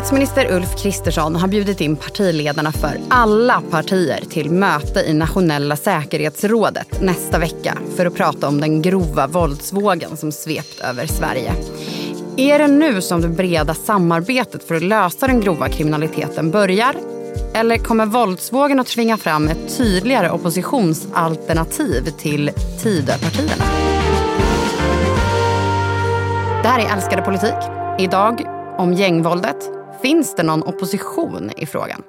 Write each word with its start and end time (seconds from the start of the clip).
Statsminister 0.00 0.52
Ulf 0.52 0.82
Kristersson 0.82 1.36
har 1.36 1.48
bjudit 1.48 1.80
in 1.80 1.96
partiledarna 1.96 2.72
för 2.72 3.00
alla 3.08 3.62
partier 3.70 4.20
till 4.30 4.50
möte 4.50 5.00
i 5.00 5.12
nationella 5.12 5.76
säkerhetsrådet 5.76 7.00
nästa 7.00 7.38
vecka 7.38 7.78
för 7.96 8.06
att 8.06 8.14
prata 8.14 8.48
om 8.48 8.60
den 8.60 8.82
grova 8.82 9.26
våldsvågen 9.26 10.16
som 10.16 10.32
svept 10.32 10.80
över 10.80 11.06
Sverige. 11.06 11.52
Är 12.36 12.58
det 12.58 12.68
nu 12.68 13.00
som 13.00 13.20
det 13.20 13.28
breda 13.28 13.74
samarbetet 13.74 14.64
för 14.64 14.74
att 14.74 14.82
lösa 14.82 15.26
den 15.26 15.40
grova 15.40 15.68
kriminaliteten 15.68 16.50
börjar? 16.50 16.94
Eller 17.54 17.78
kommer 17.78 18.06
våldsvågen 18.06 18.80
att 18.80 18.86
tvinga 18.86 19.16
fram 19.16 19.48
ett 19.48 19.76
tydligare 19.78 20.30
oppositionsalternativ 20.30 22.10
till 22.18 22.50
Tidöpartierna? 22.82 23.64
Det 26.62 26.68
här 26.68 26.80
är 26.80 26.96
Älskade 26.96 27.22
politik. 27.22 27.58
Idag 27.98 28.46
om 28.78 28.92
gängvåldet. 28.92 29.79
Finns 30.02 30.34
det 30.34 30.42
någon 30.42 30.62
opposition 30.62 31.50
i 31.56 31.66
frågan? 31.66 32.02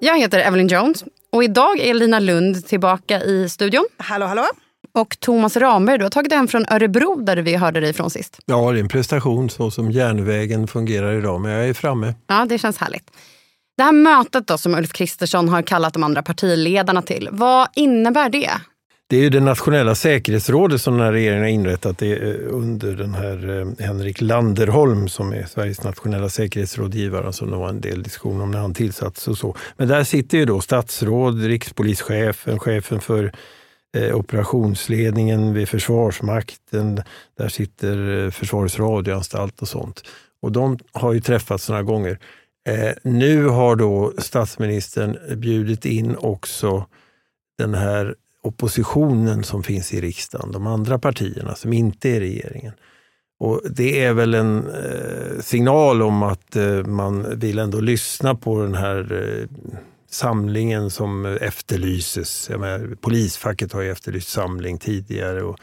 Jag 0.00 0.18
heter 0.18 0.38
Evelyn 0.38 0.68
Jones 0.68 1.04
och 1.32 1.44
idag 1.44 1.80
är 1.80 1.94
Lina 1.94 2.18
Lund 2.18 2.66
tillbaka 2.66 3.22
i 3.22 3.48
studion. 3.48 3.84
Hallå, 3.96 4.26
hallå. 4.26 4.44
Och 4.92 5.20
Thomas 5.20 5.56
Ramberg, 5.56 5.98
du 5.98 6.04
har 6.04 6.10
tagit 6.10 6.32
hem 6.32 6.48
från 6.48 6.66
Örebro 6.70 7.14
där 7.20 7.36
vi 7.36 7.56
hörde 7.56 7.80
dig 7.80 7.92
från 7.92 8.10
sist. 8.10 8.38
Ja, 8.46 8.72
det 8.72 8.78
är 8.78 8.80
en 8.80 8.88
prestation 8.88 9.50
så 9.50 9.70
som 9.70 9.90
järnvägen 9.90 10.68
fungerar 10.68 11.18
idag, 11.18 11.40
men 11.40 11.50
jag 11.50 11.68
är 11.68 11.74
framme. 11.74 12.14
Ja, 12.26 12.46
det 12.48 12.58
känns 12.58 12.78
härligt. 12.78 13.10
Det 13.76 13.82
här 13.82 13.92
mötet 13.92 14.46
då 14.46 14.58
som 14.58 14.74
Ulf 14.74 14.92
Kristersson 14.92 15.48
har 15.48 15.62
kallat 15.62 15.92
de 15.92 16.02
andra 16.02 16.22
partiledarna 16.22 17.02
till, 17.02 17.28
vad 17.32 17.68
innebär 17.74 18.28
det? 18.28 18.50
Det 19.06 19.16
är 19.16 19.20
ju 19.20 19.30
det 19.30 19.40
nationella 19.40 19.94
säkerhetsrådet 19.94 20.80
som 20.80 20.94
den 20.94 21.06
här 21.06 21.12
regeringen 21.12 21.42
har 21.42 21.48
inrättat 21.48 21.98
det 21.98 22.12
eh, 22.12 22.36
under 22.48 22.96
den 22.96 23.14
här 23.14 23.60
eh, 23.60 23.86
Henrik 23.86 24.20
Landerholm 24.20 25.08
som 25.08 25.32
är 25.32 25.44
Sveriges 25.44 25.84
nationella 25.84 26.28
säkerhetsrådgivare 26.28 27.32
som 27.32 27.50
det 27.50 27.56
var 27.56 27.68
en 27.68 27.80
del 27.80 28.02
diskussion 28.02 28.40
om 28.40 28.50
när 28.50 28.58
han 28.58 28.74
tillsattes 28.74 29.28
och 29.28 29.38
så. 29.38 29.56
Men 29.76 29.88
där 29.88 30.04
sitter 30.04 30.38
ju 30.38 30.44
då 30.44 30.60
statsråd, 30.60 31.44
rikspolischefen, 31.44 32.58
chefen 32.58 33.00
för 33.00 33.32
eh, 33.96 34.16
operationsledningen 34.16 35.54
vid 35.54 35.68
Försvarsmakten. 35.68 37.02
Där 37.38 37.48
sitter 37.48 38.30
Försvarets 38.30 38.78
radioanstalt 38.78 39.62
och 39.62 39.68
sånt. 39.68 40.02
Och 40.42 40.52
de 40.52 40.78
har 40.92 41.12
ju 41.12 41.20
träffats 41.20 41.68
några 41.68 41.82
gånger. 41.82 42.18
Nu 43.02 43.46
har 43.46 43.76
då 43.76 44.12
statsministern 44.18 45.40
bjudit 45.40 45.84
in 45.84 46.16
också 46.16 46.86
den 47.58 47.74
här 47.74 48.14
oppositionen 48.44 49.44
som 49.44 49.62
finns 49.62 49.94
i 49.94 50.00
riksdagen, 50.00 50.52
de 50.52 50.66
andra 50.66 50.98
partierna 50.98 51.54
som 51.54 51.72
inte 51.72 52.10
är 52.10 52.20
regeringen. 52.20 52.72
Och 53.40 53.60
Det 53.70 54.04
är 54.04 54.12
väl 54.12 54.34
en 54.34 54.66
eh, 54.66 55.40
signal 55.40 56.02
om 56.02 56.22
att 56.22 56.56
eh, 56.56 56.84
man 56.84 57.38
vill 57.38 57.58
ändå 57.58 57.80
lyssna 57.80 58.34
på 58.34 58.62
den 58.62 58.74
här 58.74 59.12
eh, 59.12 59.48
samlingen 60.10 60.90
som 60.90 61.24
efterlyses. 61.26 62.50
Menar, 62.50 62.94
polisfacket 63.00 63.72
har 63.72 63.80
ju 63.80 63.90
efterlyst 63.90 64.28
samling 64.28 64.78
tidigare 64.78 65.42
och 65.42 65.58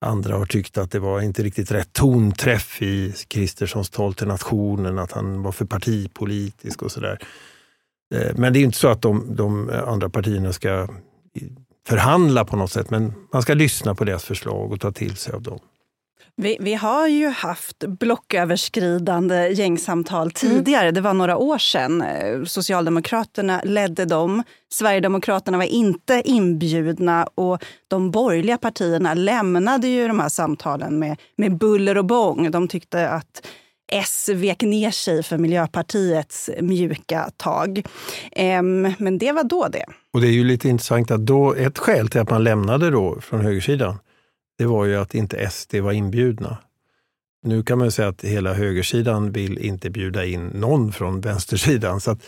andra 0.00 0.36
har 0.36 0.46
tyckt 0.46 0.78
att 0.78 0.90
det 0.90 0.98
var 0.98 1.20
inte 1.20 1.42
riktigt 1.42 1.70
rätt 1.70 1.92
tonträff 1.92 2.82
i 2.82 3.14
Kristerssons 3.28 3.90
tal 3.90 4.14
till 4.14 4.26
nationen, 4.26 4.98
att 4.98 5.12
han 5.12 5.42
var 5.42 5.52
för 5.52 5.64
partipolitisk 5.64 6.82
och 6.82 6.92
sådär. 6.92 7.18
Eh, 8.14 8.32
men 8.36 8.52
det 8.52 8.58
är 8.58 8.64
inte 8.64 8.78
så 8.78 8.88
att 8.88 9.02
de, 9.02 9.36
de 9.36 9.70
andra 9.86 10.08
partierna 10.08 10.52
ska 10.52 10.88
förhandla 11.88 12.44
på 12.44 12.56
något 12.56 12.72
sätt, 12.72 12.90
men 12.90 13.14
man 13.32 13.42
ska 13.42 13.54
lyssna 13.54 13.94
på 13.94 14.04
deras 14.04 14.24
förslag 14.24 14.72
och 14.72 14.80
ta 14.80 14.92
till 14.92 15.16
sig 15.16 15.34
av 15.34 15.42
dem. 15.42 15.58
Vi, 16.36 16.56
vi, 16.60 16.74
har 16.74 17.08
ju 17.08 17.28
haft 17.28 17.78
blocköverskridande 17.78 19.48
gängsamtal 19.48 20.30
tidigare. 20.30 20.82
Mm. 20.82 20.94
Det 20.94 21.00
var 21.00 21.14
några 21.14 21.36
år 21.36 21.58
sedan. 21.58 22.04
Socialdemokraterna 22.46 23.60
ledde 23.64 24.04
dem. 24.04 24.42
Sverigedemokraterna 24.72 25.58
var 25.58 25.64
inte 25.64 26.22
inbjudna 26.24 27.26
och 27.34 27.64
de 27.88 28.10
borgerliga 28.10 28.58
partierna 28.58 29.14
lämnade 29.14 29.88
ju 29.88 30.08
de 30.08 30.20
här 30.20 30.28
samtalen 30.28 30.98
med, 30.98 31.20
med 31.36 31.58
buller 31.58 31.98
och 31.98 32.04
bång. 32.04 32.50
De 32.50 32.68
tyckte 32.68 33.08
att 33.08 33.46
S 33.92 34.28
vek 34.28 34.62
ner 34.62 34.90
sig 34.90 35.22
för 35.22 35.38
Miljöpartiets 35.38 36.50
mjuka 36.60 37.30
tag. 37.36 37.82
Men 38.98 39.18
det 39.18 39.32
var 39.32 39.44
då 39.44 39.68
det. 39.68 39.84
Och 40.12 40.20
det 40.20 40.26
är 40.26 40.32
ju 40.32 40.44
lite 40.44 40.68
intressant 40.68 41.10
att 41.10 41.26
då, 41.26 41.54
ett 41.54 41.78
skäl 41.78 42.08
till 42.08 42.20
att 42.20 42.30
man 42.30 42.44
lämnade 42.44 42.90
då 42.90 43.20
från 43.20 43.40
högersidan, 43.40 43.98
det 44.58 44.66
var 44.66 44.84
ju 44.84 44.96
att 44.96 45.14
inte 45.14 45.50
SD 45.50 45.74
var 45.74 45.92
inbjudna. 45.92 46.56
Nu 47.44 47.62
kan 47.62 47.78
man 47.78 47.90
säga 47.90 48.08
att 48.08 48.24
hela 48.24 48.54
högersidan 48.54 49.32
vill 49.32 49.58
inte 49.58 49.90
bjuda 49.90 50.24
in 50.24 50.46
någon 50.46 50.92
från 50.92 51.20
vänstersidan. 51.20 52.00
Så 52.00 52.10
att 52.10 52.18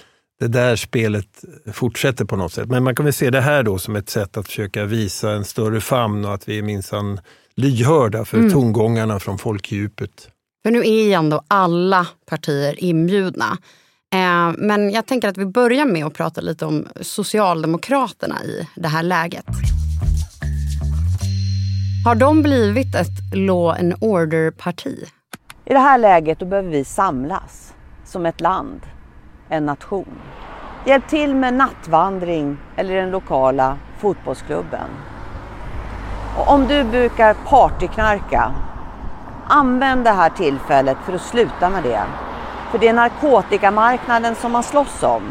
det 0.40 0.48
där 0.48 0.76
spelet 0.76 1.44
fortsätter 1.72 2.24
på 2.24 2.36
något 2.36 2.52
sätt. 2.52 2.68
Men 2.68 2.82
man 2.84 2.96
kan 2.96 3.04
väl 3.04 3.12
se 3.12 3.30
det 3.30 3.40
här 3.40 3.62
då 3.62 3.78
som 3.78 3.96
ett 3.96 4.10
sätt 4.10 4.36
att 4.36 4.46
försöka 4.46 4.84
visa 4.84 5.30
en 5.30 5.44
större 5.44 5.80
famn 5.80 6.24
och 6.24 6.34
att 6.34 6.48
vi 6.48 6.58
är 6.58 6.62
minsann 6.62 7.20
lyhörda 7.56 8.24
för 8.24 8.38
mm. 8.38 8.50
tongångarna 8.50 9.20
från 9.20 9.38
folkdjupet. 9.38 10.28
För 10.64 10.70
nu 10.70 10.78
är 10.78 11.04
ju 11.04 11.12
ändå 11.12 11.42
alla 11.48 12.06
partier 12.26 12.84
inbjudna. 12.84 13.58
Eh, 14.14 14.54
men 14.58 14.90
jag 14.90 15.06
tänker 15.06 15.28
att 15.28 15.38
vi 15.38 15.46
börjar 15.46 15.84
med 15.84 16.06
att 16.06 16.14
prata 16.14 16.40
lite 16.40 16.66
om 16.66 16.88
Socialdemokraterna 17.00 18.44
i 18.44 18.68
det 18.74 18.88
här 18.88 19.02
läget. 19.02 19.44
Har 22.04 22.14
de 22.14 22.42
blivit 22.42 22.94
ett 22.94 23.34
law 23.34 23.78
and 23.78 23.94
order-parti? 24.00 25.04
I 25.64 25.72
det 25.72 25.78
här 25.78 25.98
läget 25.98 26.38
då 26.38 26.46
behöver 26.46 26.70
vi 26.70 26.84
samlas 26.84 27.74
som 28.04 28.26
ett 28.26 28.40
land, 28.40 28.80
en 29.48 29.66
nation. 29.66 30.18
Hjälp 30.86 31.08
till 31.08 31.34
med 31.34 31.54
nattvandring 31.54 32.56
eller 32.76 32.94
den 32.96 33.10
lokala 33.10 33.78
fotbollsklubben. 33.98 34.88
Och 36.38 36.48
om 36.48 36.66
du 36.66 36.84
brukar 36.84 37.34
partyknarka 37.34 38.54
Använd 39.46 40.04
det 40.04 40.10
här 40.10 40.30
tillfället 40.30 40.96
för 41.04 41.12
att 41.12 41.22
sluta 41.22 41.70
med 41.70 41.82
det. 41.82 42.02
För 42.70 42.78
det 42.78 42.88
är 42.88 42.92
narkotikamarknaden 42.92 44.34
som 44.34 44.52
man 44.52 44.62
slåss 44.62 45.02
om. 45.02 45.22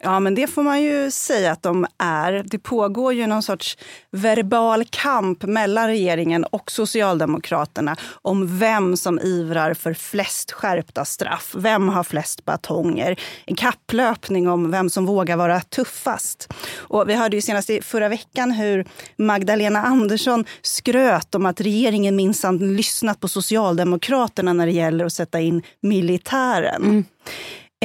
Ja, 0.00 0.20
men 0.20 0.34
det 0.34 0.46
får 0.46 0.62
man 0.62 0.82
ju 0.82 1.10
säga 1.10 1.52
att 1.52 1.62
de 1.62 1.86
är. 1.98 2.44
Det 2.46 2.58
pågår 2.58 3.14
ju 3.14 3.26
någon 3.26 3.42
sorts 3.42 3.78
verbal 4.10 4.84
kamp 4.90 5.42
mellan 5.42 5.86
regeringen 5.86 6.44
och 6.44 6.70
Socialdemokraterna 6.70 7.96
om 8.22 8.58
vem 8.58 8.96
som 8.96 9.20
ivrar 9.20 9.74
för 9.74 9.94
flest 9.94 10.52
skärpta 10.52 11.04
straff. 11.04 11.54
Vem 11.58 11.88
har 11.88 12.04
flest 12.04 12.44
batonger? 12.44 13.20
En 13.46 13.56
kapplöpning 13.56 14.48
om 14.48 14.70
vem 14.70 14.90
som 14.90 15.06
vågar 15.06 15.36
vara 15.36 15.60
tuffast. 15.60 16.52
Och 16.76 17.08
vi 17.08 17.14
hörde 17.14 17.36
ju 17.36 17.42
senast 17.42 17.70
i 17.70 17.82
förra 17.82 18.08
veckan 18.08 18.50
hur 18.50 18.86
Magdalena 19.16 19.82
Andersson 19.82 20.44
skröt 20.62 21.34
om 21.34 21.46
att 21.46 21.60
regeringen 21.60 22.16
minsann 22.16 22.76
lyssnat 22.76 23.20
på 23.20 23.28
Socialdemokraterna 23.28 24.52
när 24.52 24.66
det 24.66 24.72
gäller 24.72 25.04
att 25.04 25.12
sätta 25.12 25.40
in 25.40 25.62
militären. 25.80 26.82
Mm. 26.82 27.04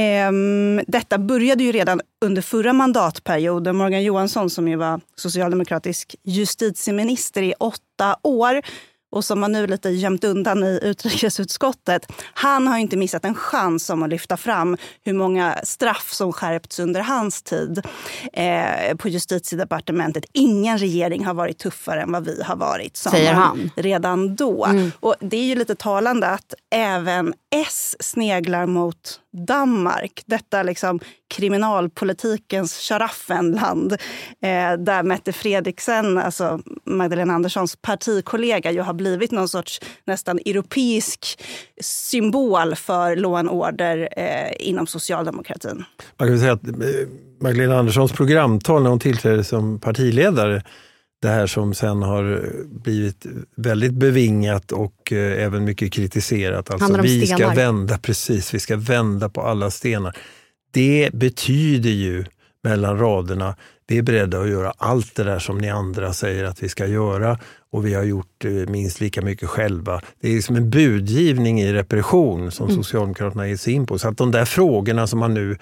Um, 0.01 0.81
detta 0.87 1.17
började 1.17 1.63
ju 1.63 1.71
redan 1.71 2.01
under 2.25 2.41
förra 2.41 2.73
mandatperioden. 2.73 3.75
Morgan 3.75 4.03
Johansson 4.03 4.49
som 4.49 4.67
ju 4.67 4.75
var 4.75 5.01
socialdemokratisk 5.15 6.15
justitieminister 6.23 7.41
i 7.41 7.53
åtta 7.59 8.15
år 8.23 8.61
och 9.11 9.25
som 9.25 9.39
man 9.39 9.51
nu 9.51 9.67
lite 9.67 9.89
gömt 9.89 10.23
undan 10.23 10.63
i 10.63 10.79
utrikesutskottet. 10.81 12.11
Han 12.33 12.67
har 12.67 12.77
inte 12.77 12.97
missat 12.97 13.25
en 13.25 13.35
chans 13.35 13.89
om 13.89 14.03
att 14.03 14.09
lyfta 14.09 14.37
fram 14.37 14.77
hur 15.03 15.13
många 15.13 15.59
straff 15.63 16.09
som 16.11 16.33
skärpts 16.33 16.79
under 16.79 17.01
hans 17.01 17.41
tid 17.41 17.81
eh, 18.33 18.95
på 18.97 19.09
justitiedepartementet. 19.09 20.25
Ingen 20.33 20.77
regering 20.77 21.25
har 21.25 21.33
varit 21.33 21.57
tuffare 21.57 22.01
än 22.01 22.11
vad 22.11 22.25
vi 22.25 22.43
har 22.43 22.55
varit. 22.55 22.97
Säger 22.97 23.33
han. 23.33 23.69
Redan 23.75 24.35
då. 24.35 24.65
Mm. 24.65 24.91
Och 24.99 25.15
det 25.19 25.37
är 25.37 25.45
ju 25.45 25.55
lite 25.55 25.75
talande 25.75 26.27
att 26.27 26.53
även 26.71 27.33
S 27.55 27.95
sneglar 27.99 28.65
mot 28.65 29.19
Danmark. 29.31 30.23
Detta 30.25 30.63
liksom 30.63 30.99
kriminalpolitikens 31.35 32.73
Sharaffenland. 32.73 33.93
Eh, 34.41 34.73
där 34.77 35.03
Mette 35.03 35.33
Fredriksen, 35.33 36.17
alltså 36.17 36.59
Magdalena 36.85 37.33
Anderssons 37.33 37.75
partikollega, 37.75 38.71
ju 38.71 38.81
har 38.81 38.93
blivit 38.93 39.31
någon 39.31 39.47
sorts 39.47 39.79
nästan 40.05 40.39
europeisk 40.45 41.39
symbol 41.81 42.75
för 42.75 43.15
law 43.15 43.35
and 43.35 43.49
order 43.49 44.09
eh, 44.17 44.67
inom 44.69 44.87
socialdemokratin. 44.87 45.83
Man 46.17 46.27
kan 46.27 46.39
säga 46.39 46.53
att 46.53 46.67
eh, 46.67 46.73
Magdalena 47.39 47.79
Anderssons 47.79 48.11
programtal 48.11 48.83
när 48.83 48.89
hon 48.89 48.99
tillträdde 48.99 49.43
som 49.43 49.79
partiledare 49.79 50.63
det 51.21 51.27
här 51.27 51.47
som 51.47 51.73
sen 51.73 52.01
har 52.01 52.49
blivit 52.65 53.25
väldigt 53.55 53.93
bevingat 53.93 54.71
och 54.71 55.11
eh, 55.11 55.43
även 55.43 55.63
mycket 55.63 55.93
kritiserat. 55.93 56.71
Alltså 56.71 57.01
vi 57.01 57.27
ska 57.27 57.49
vända, 57.49 57.97
precis, 57.97 58.53
vi 58.53 58.59
ska 58.59 58.77
vända 58.77 59.29
på 59.29 59.41
alla 59.41 59.71
stenar. 59.71 60.17
Det 60.71 61.09
betyder 61.13 61.89
ju 61.89 62.25
mellan 62.63 62.99
raderna, 62.99 63.55
vi 63.87 63.97
är 63.97 64.01
beredda 64.01 64.39
att 64.39 64.49
göra 64.49 64.73
allt 64.77 65.15
det 65.15 65.23
där 65.23 65.39
som 65.39 65.57
ni 65.57 65.69
andra 65.69 66.13
säger 66.13 66.43
att 66.43 66.63
vi 66.63 66.69
ska 66.69 66.87
göra 66.87 67.39
och 67.71 67.85
vi 67.85 67.93
har 67.93 68.03
gjort 68.03 68.45
eh, 68.45 68.51
minst 68.51 68.99
lika 68.99 69.21
mycket 69.21 69.49
själva. 69.49 70.01
Det 70.21 70.37
är 70.37 70.41
som 70.41 70.55
en 70.55 70.69
budgivning 70.69 71.61
i 71.61 71.73
repression 71.73 72.51
som 72.51 72.65
mm. 72.65 72.83
Socialdemokraterna 72.83 73.47
ger 73.47 73.57
sig 73.57 73.73
in 73.73 73.85
på. 73.85 73.99
Så 73.99 74.07
att 74.07 74.17
de 74.17 74.31
där 74.31 74.45
frågorna 74.45 75.07
som 75.07 75.19
man 75.19 75.33
nu 75.33 75.57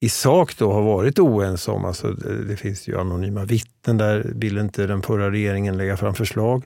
i 0.00 0.08
sak 0.08 0.58
då 0.58 0.72
har 0.72 0.82
varit 0.82 1.18
oense 1.18 1.70
om, 1.70 1.84
alltså 1.84 2.10
det 2.48 2.56
finns 2.56 2.88
ju 2.88 3.00
anonyma 3.00 3.44
vittnen, 3.44 3.98
där 3.98 4.32
vill 4.34 4.58
inte 4.58 4.86
den 4.86 5.02
förra 5.02 5.30
regeringen 5.30 5.76
lägga 5.76 5.96
fram 5.96 6.14
förslag. 6.14 6.64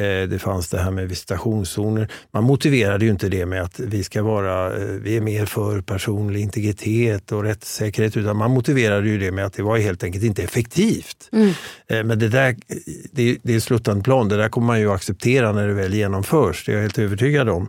Eh, 0.00 0.28
det 0.28 0.38
fanns 0.38 0.68
det 0.68 0.78
här 0.78 0.90
med 0.90 1.08
visitationszoner. 1.08 2.08
Man 2.32 2.44
motiverade 2.44 3.04
ju 3.04 3.10
inte 3.10 3.28
det 3.28 3.46
med 3.46 3.62
att 3.62 3.80
vi 3.80 4.04
ska 4.04 4.22
vara, 4.22 4.76
eh, 4.76 4.88
vi 4.88 5.16
är 5.16 5.20
mer 5.20 5.46
för 5.46 5.80
personlig 5.80 6.40
integritet 6.40 7.32
och 7.32 7.42
rättssäkerhet, 7.42 8.16
utan 8.16 8.36
man 8.36 8.50
motiverade 8.50 9.08
ju 9.08 9.18
det 9.18 9.32
med 9.32 9.46
att 9.46 9.52
det 9.52 9.62
var 9.62 9.78
helt 9.78 10.04
enkelt 10.04 10.24
inte 10.24 10.42
effektivt. 10.42 11.28
Mm. 11.32 11.48
Eh, 11.86 12.04
men 12.04 12.18
det 12.18 12.28
där, 12.28 12.56
det, 13.12 13.38
det 13.42 13.54
är 13.54 13.60
sluttande 13.60 14.04
plan, 14.04 14.28
det 14.28 14.36
där 14.36 14.48
kommer 14.48 14.66
man 14.66 14.80
ju 14.80 14.92
acceptera 14.92 15.52
när 15.52 15.68
det 15.68 15.74
väl 15.74 15.94
genomförs, 15.94 16.64
det 16.66 16.72
är 16.72 16.76
jag 16.76 16.82
helt 16.82 16.98
övertygad 16.98 17.48
om. 17.48 17.68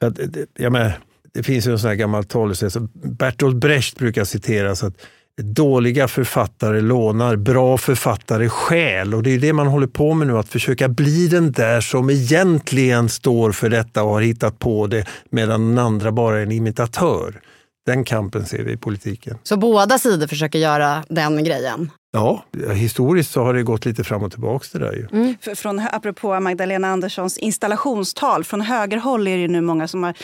Att, 0.00 0.18
jag 0.58 0.72
menar, 0.72 0.98
det 1.36 1.42
finns 1.42 1.66
ju 1.66 1.72
en 1.72 1.78
sån 1.78 1.88
här 1.88 1.94
gammal 1.94 2.24
talesätt, 2.24 2.76
Bertolt 2.92 3.56
Brecht 3.56 3.98
brukar 3.98 4.24
citeras 4.24 4.82
att 4.82 4.94
dåliga 5.42 6.08
författare 6.08 6.80
lånar, 6.80 7.36
bra 7.36 7.78
författare 7.78 8.48
skäl. 8.48 9.14
Och 9.14 9.22
det 9.22 9.30
är 9.30 9.38
det 9.38 9.52
man 9.52 9.66
håller 9.66 9.86
på 9.86 10.14
med 10.14 10.26
nu, 10.26 10.38
att 10.38 10.48
försöka 10.48 10.88
bli 10.88 11.28
den 11.28 11.52
där 11.52 11.80
som 11.80 12.10
egentligen 12.10 13.08
står 13.08 13.52
för 13.52 13.70
detta 13.70 14.02
och 14.02 14.10
har 14.10 14.20
hittat 14.20 14.58
på 14.58 14.86
det, 14.86 15.06
medan 15.30 15.68
den 15.68 15.78
andra 15.78 16.12
bara 16.12 16.38
är 16.38 16.42
en 16.42 16.52
imitatör. 16.52 17.40
Den 17.86 18.04
kampen 18.04 18.46
ser 18.46 18.62
vi 18.62 18.72
i 18.72 18.76
politiken. 18.76 19.38
Så 19.42 19.56
båda 19.56 19.98
sidor 19.98 20.26
försöker 20.26 20.58
göra 20.58 21.04
den 21.08 21.44
grejen? 21.44 21.90
Ja, 22.16 22.44
historiskt 22.74 23.30
så 23.32 23.42
har 23.42 23.54
det 23.54 23.62
gått 23.62 23.84
lite 23.84 24.04
fram 24.04 24.22
och 24.22 24.30
tillbaka 24.30 24.66
det 24.72 24.78
där 24.78 24.92
ju. 24.92 25.08
Mm. 25.12 25.56
Från, 25.56 25.78
apropå 25.92 26.40
Magdalena 26.40 26.88
Anderssons 26.88 27.38
installationstal, 27.38 28.44
från 28.44 28.60
högerhåll 28.60 29.28
är 29.28 29.38
det 29.38 29.48
nu 29.48 29.60
många 29.60 29.88
som 29.88 30.02
har 30.02 30.14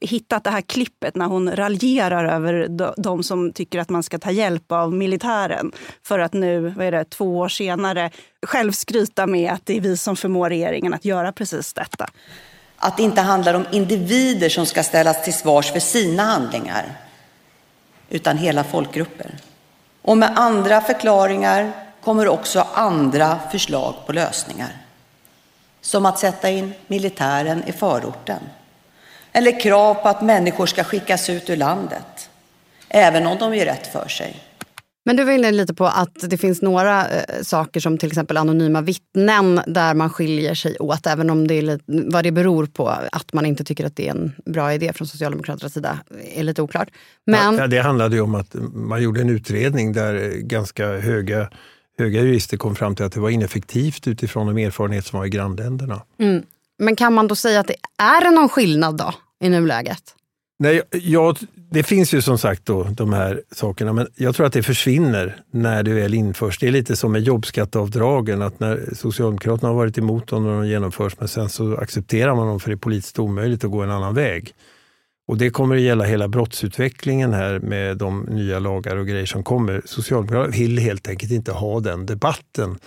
hittat 0.00 0.44
det 0.44 0.50
här 0.50 0.60
klippet 0.60 1.16
när 1.16 1.26
hon 1.26 1.56
raljerar 1.56 2.24
över 2.24 2.68
de 3.02 3.22
som 3.22 3.52
tycker 3.52 3.78
att 3.78 3.90
man 3.90 4.02
ska 4.02 4.18
ta 4.18 4.30
hjälp 4.30 4.72
av 4.72 4.92
militären. 4.92 5.72
För 6.06 6.18
att 6.18 6.32
nu, 6.32 6.68
vad 6.76 6.86
är 6.86 6.92
det, 6.92 7.04
två 7.04 7.38
år 7.38 7.48
senare, 7.48 8.10
själv 8.46 8.72
skryta 8.72 9.26
med 9.26 9.52
att 9.52 9.66
det 9.66 9.76
är 9.76 9.80
vi 9.80 9.96
som 9.96 10.16
förmår 10.16 10.48
regeringen 10.48 10.94
att 10.94 11.04
göra 11.04 11.32
precis 11.32 11.72
detta. 11.72 12.06
Att 12.76 12.96
det 12.96 13.02
inte 13.02 13.20
handlar 13.20 13.54
om 13.54 13.64
individer 13.72 14.48
som 14.48 14.66
ska 14.66 14.82
ställas 14.82 15.24
till 15.24 15.34
svars 15.34 15.72
för 15.72 15.80
sina 15.80 16.22
handlingar, 16.22 16.98
utan 18.10 18.38
hela 18.38 18.64
folkgrupper. 18.64 19.38
Och 20.02 20.18
med 20.18 20.38
andra 20.38 20.80
förklaringar 20.80 21.72
kommer 22.04 22.28
också 22.28 22.66
andra 22.74 23.38
förslag 23.50 23.94
på 24.06 24.12
lösningar. 24.12 24.76
Som 25.80 26.06
att 26.06 26.18
sätta 26.18 26.50
in 26.50 26.74
militären 26.86 27.64
i 27.66 27.72
förorten. 27.72 28.40
Eller 29.32 29.60
krav 29.60 29.94
på 29.94 30.08
att 30.08 30.22
människor 30.22 30.66
ska 30.66 30.84
skickas 30.84 31.30
ut 31.30 31.50
ur 31.50 31.56
landet. 31.56 32.30
Även 32.88 33.26
om 33.26 33.38
de 33.38 33.54
gör 33.54 33.64
rätt 33.64 33.92
för 33.92 34.08
sig. 34.08 34.36
Men 35.04 35.16
du 35.16 35.24
var 35.24 35.32
inne 35.32 35.50
lite 35.50 35.74
på 35.74 35.86
att 35.86 36.30
det 36.30 36.38
finns 36.38 36.62
några 36.62 37.08
eh, 37.08 37.42
saker 37.42 37.80
som 37.80 37.98
till 37.98 38.08
exempel 38.08 38.36
anonyma 38.36 38.80
vittnen 38.80 39.60
där 39.66 39.94
man 39.94 40.10
skiljer 40.10 40.54
sig 40.54 40.76
åt. 40.78 41.06
Även 41.06 41.30
om 41.30 41.46
det 41.46 41.54
är 41.54 41.62
lite, 41.62 41.84
vad 41.86 42.24
det 42.24 42.32
beror 42.32 42.66
på 42.66 42.88
att 42.88 43.32
man 43.32 43.46
inte 43.46 43.64
tycker 43.64 43.86
att 43.86 43.96
det 43.96 44.08
är 44.08 44.10
en 44.10 44.32
bra 44.46 44.74
idé 44.74 44.92
från 44.92 45.06
Socialdemokraternas 45.06 45.72
sida 45.72 45.98
är 46.34 46.42
lite 46.42 46.62
oklart. 46.62 46.88
Men... 47.26 47.56
Ja, 47.56 47.66
det 47.66 47.78
handlade 47.78 48.16
ju 48.16 48.22
om 48.22 48.34
att 48.34 48.54
man 48.72 49.02
gjorde 49.02 49.20
en 49.20 49.30
utredning 49.30 49.92
där 49.92 50.36
ganska 50.36 50.86
höga, 50.98 51.48
höga 51.98 52.22
jurister 52.22 52.56
kom 52.56 52.74
fram 52.74 52.96
till 52.96 53.04
att 53.04 53.12
det 53.12 53.20
var 53.20 53.30
ineffektivt 53.30 54.08
utifrån 54.08 54.46
de 54.46 54.58
erfarenheter 54.58 55.08
som 55.08 55.18
var 55.18 55.26
i 55.26 55.30
grannländerna. 55.30 56.02
Mm. 56.18 56.42
Men 56.78 56.96
kan 56.96 57.12
man 57.12 57.28
då 57.28 57.36
säga 57.36 57.60
att 57.60 57.66
det 57.66 57.76
är 57.98 58.30
någon 58.30 58.48
skillnad 58.48 58.96
då 58.96 59.14
i 59.40 59.48
nuläget? 59.48 60.02
Nej, 60.58 60.82
jag, 60.92 61.38
det 61.72 61.82
finns 61.82 62.14
ju 62.14 62.22
som 62.22 62.38
sagt 62.38 62.66
då, 62.66 62.84
de 62.84 63.12
här 63.12 63.42
sakerna, 63.50 63.92
men 63.92 64.06
jag 64.16 64.34
tror 64.34 64.46
att 64.46 64.52
det 64.52 64.62
försvinner 64.62 65.36
när 65.50 65.82
det 65.82 65.94
väl 65.94 66.14
införs. 66.14 66.58
Det 66.58 66.68
är 66.68 66.72
lite 66.72 66.96
som 66.96 67.12
med 67.12 67.22
jobbskatteavdragen, 67.22 68.42
att 68.42 68.60
när 68.60 68.94
Socialdemokraterna 68.94 69.68
har 69.68 69.76
varit 69.76 69.98
emot 69.98 70.28
dem 70.28 70.44
när 70.44 70.52
de 70.52 70.68
genomförs, 70.68 71.16
men 71.18 71.28
sen 71.28 71.48
så 71.48 71.76
accepterar 71.76 72.34
man 72.34 72.46
dem 72.46 72.60
för 72.60 72.70
det 72.70 72.74
är 72.74 72.76
politiskt 72.76 73.18
omöjligt 73.18 73.64
att 73.64 73.70
gå 73.70 73.82
en 73.82 73.90
annan 73.90 74.14
väg. 74.14 74.54
Och 75.28 75.38
det 75.38 75.50
kommer 75.50 75.76
att 75.76 75.82
gälla 75.82 76.04
hela 76.04 76.28
brottsutvecklingen 76.28 77.32
här 77.32 77.58
med 77.58 77.96
de 77.96 78.20
nya 78.22 78.58
lagar 78.58 78.96
och 78.96 79.06
grejer 79.06 79.26
som 79.26 79.42
kommer. 79.44 79.82
Socialdemokraterna 79.84 80.56
vill 80.56 80.78
helt 80.78 81.08
enkelt 81.08 81.32
inte 81.32 81.52
ha 81.52 81.80
den 81.80 82.06
debatten 82.06 82.78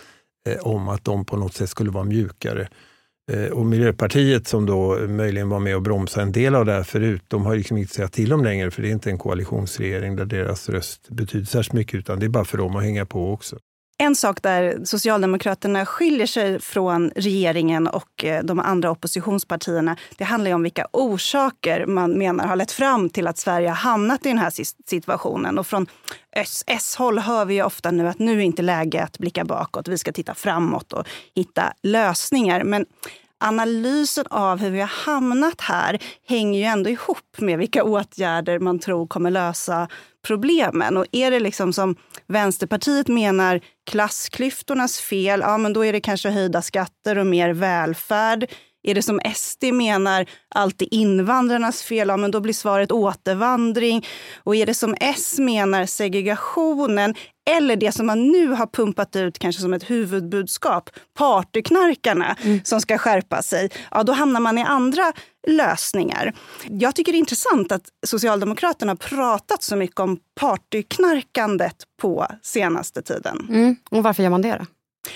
eh, 0.50 0.68
om 0.68 0.90
att 0.90 1.04
de 1.04 1.26
på 1.26 1.38
något 1.38 1.54
sätt 1.54 1.70
skulle 1.70 1.92
vara 1.92 2.04
mjukare. 2.04 2.68
Eh, 3.32 3.46
och 3.46 3.66
Miljöpartiet 3.66 4.48
som 4.48 4.66
då 4.66 5.08
möjligen 5.08 5.50
var 5.50 5.60
med 5.60 5.76
och 5.76 5.82
bromsade 5.82 6.24
en 6.24 6.32
del 6.32 6.56
av 6.56 6.66
det 6.66 6.72
här 6.72 6.84
förut, 6.84 7.24
de 7.28 7.46
har 7.46 7.56
liksom 7.56 7.78
inte 7.78 7.90
att 7.90 7.94
säga 7.94 8.08
till 8.08 8.34
om 8.34 8.44
längre 8.44 8.72
för 8.72 8.82
det 8.82 8.88
är 8.88 8.92
inte 8.92 9.10
en 9.10 9.18
koalitionsregering 9.18 10.16
där 10.16 10.26
deras 10.26 10.70
röst 10.70 11.10
betyder 11.10 11.46
särskilt 11.46 11.74
mycket 11.74 11.96
utan 11.96 12.20
det 12.20 12.26
är 12.26 12.30
bara 12.30 12.46
för 12.46 12.58
dem 12.58 12.76
att 12.76 12.84
hänga 12.84 13.06
på 13.06 13.32
också. 13.34 13.58
En 13.98 14.16
sak 14.16 14.42
där 14.42 14.86
Socialdemokraterna 14.86 15.86
skiljer 15.86 16.28
sig 16.28 16.60
från 16.60 17.12
regeringen 17.16 17.88
och 17.88 18.26
eh, 18.26 18.44
de 18.44 18.60
andra 18.60 18.92
oppositionspartierna, 18.92 19.98
det 20.18 20.24
handlar 20.24 20.54
om 20.54 20.64
vilka 20.64 20.88
orsaker 20.92 21.86
man 21.86 22.12
menar 22.12 22.48
har 22.48 22.56
lett 22.56 22.72
fram 22.72 23.10
till 23.10 23.28
att 23.28 23.38
Sverige 23.38 23.68
har 23.68 23.76
hamnat 23.76 24.26
i 24.26 24.30
den 24.30 24.38
här 24.38 24.52
situationen. 24.90 25.58
Och 25.58 25.68
från 25.68 25.88
S-håll 26.68 27.20
hör 27.20 27.46
vi 27.46 27.64
ofta 27.64 27.92
nu 27.92 28.08
att 28.08 28.20
nu 28.20 28.40
är 28.40 28.44
inte 28.44 28.62
läge 28.62 29.04
att 29.04 29.18
blicka 29.18 29.46
bakåt, 29.46 29.88
vi 29.88 29.98
ska 29.98 30.12
titta 30.12 30.34
framåt 30.34 30.94
och 30.94 31.08
hitta 31.36 31.74
lösningar. 31.84 32.64
Men 32.64 32.86
analysen 33.38 34.26
av 34.30 34.60
hur 34.60 34.70
vi 34.70 34.80
har 34.80 35.06
hamnat 35.06 35.62
här 35.62 36.00
hänger 36.28 36.60
ju 36.60 36.66
ändå 36.66 36.90
ihop 36.90 37.38
med 37.38 37.60
vilka 37.60 37.84
åtgärder 37.84 38.60
man 38.60 38.80
tror 38.80 39.08
kommer 39.08 39.32
lösa 39.32 39.88
problemen. 40.26 40.98
Och 40.98 41.06
är 41.12 41.32
det 41.32 41.40
liksom 41.40 41.74
som 41.74 41.96
Vänsterpartiet 42.28 43.08
menar 43.08 43.62
klassklyftornas 43.90 45.00
fel, 45.00 45.40
ja 45.40 45.58
men 45.58 45.74
då 45.74 45.86
är 45.86 45.94
det 45.94 46.02
kanske 46.02 46.30
höjda 46.30 46.62
skatter 46.62 47.18
och 47.18 47.28
mer 47.28 47.50
välfärd. 47.50 48.52
Är 48.86 48.96
det 48.96 49.02
som 49.02 49.20
SD 49.36 49.64
menar 49.64 50.26
alltid 50.56 50.88
invandrarnas 50.92 51.84
fel, 51.84 52.08
ja, 52.08 52.18
men 52.18 52.32
då 52.32 52.40
blir 52.40 52.54
svaret 52.54 52.92
återvandring. 52.92 54.06
Och 54.44 54.56
är 54.56 54.66
det 54.66 54.74
som 54.74 54.96
S 55.00 55.40
menar 55.40 55.86
segregationen 55.86 57.16
eller 57.50 57.76
det 57.76 57.92
som 57.92 58.06
man 58.06 58.32
nu 58.32 58.48
har 58.48 58.68
pumpat 58.68 59.16
ut 59.16 59.40
kanske 59.40 59.62
som 59.62 59.74
ett 59.74 59.90
huvudbudskap, 59.90 60.90
partyknarkarna 61.18 62.36
mm. 62.42 62.62
som 62.64 62.82
ska 62.82 62.98
skärpa 62.98 63.42
sig, 63.42 63.70
ja 63.92 64.04
då 64.04 64.14
hamnar 64.14 64.40
man 64.40 64.58
i 64.58 64.64
andra 64.64 65.14
lösningar. 65.48 66.34
Jag 66.64 66.96
tycker 66.96 67.12
det 67.12 67.18
är 67.18 67.20
intressant 67.20 67.72
att 67.72 67.90
Socialdemokraterna 68.08 68.92
har 68.92 68.98
pratat 68.98 69.64
så 69.64 69.76
mycket 69.76 70.00
om 70.00 70.20
partyknarkandet 70.40 71.76
på 72.02 72.28
senaste 72.42 73.02
tiden. 73.02 73.48
Mm. 73.50 73.76
Och 73.92 74.04
varför 74.04 74.24
gör 74.24 74.30
man 74.30 74.42
det 74.42 74.58
då? 74.60 74.66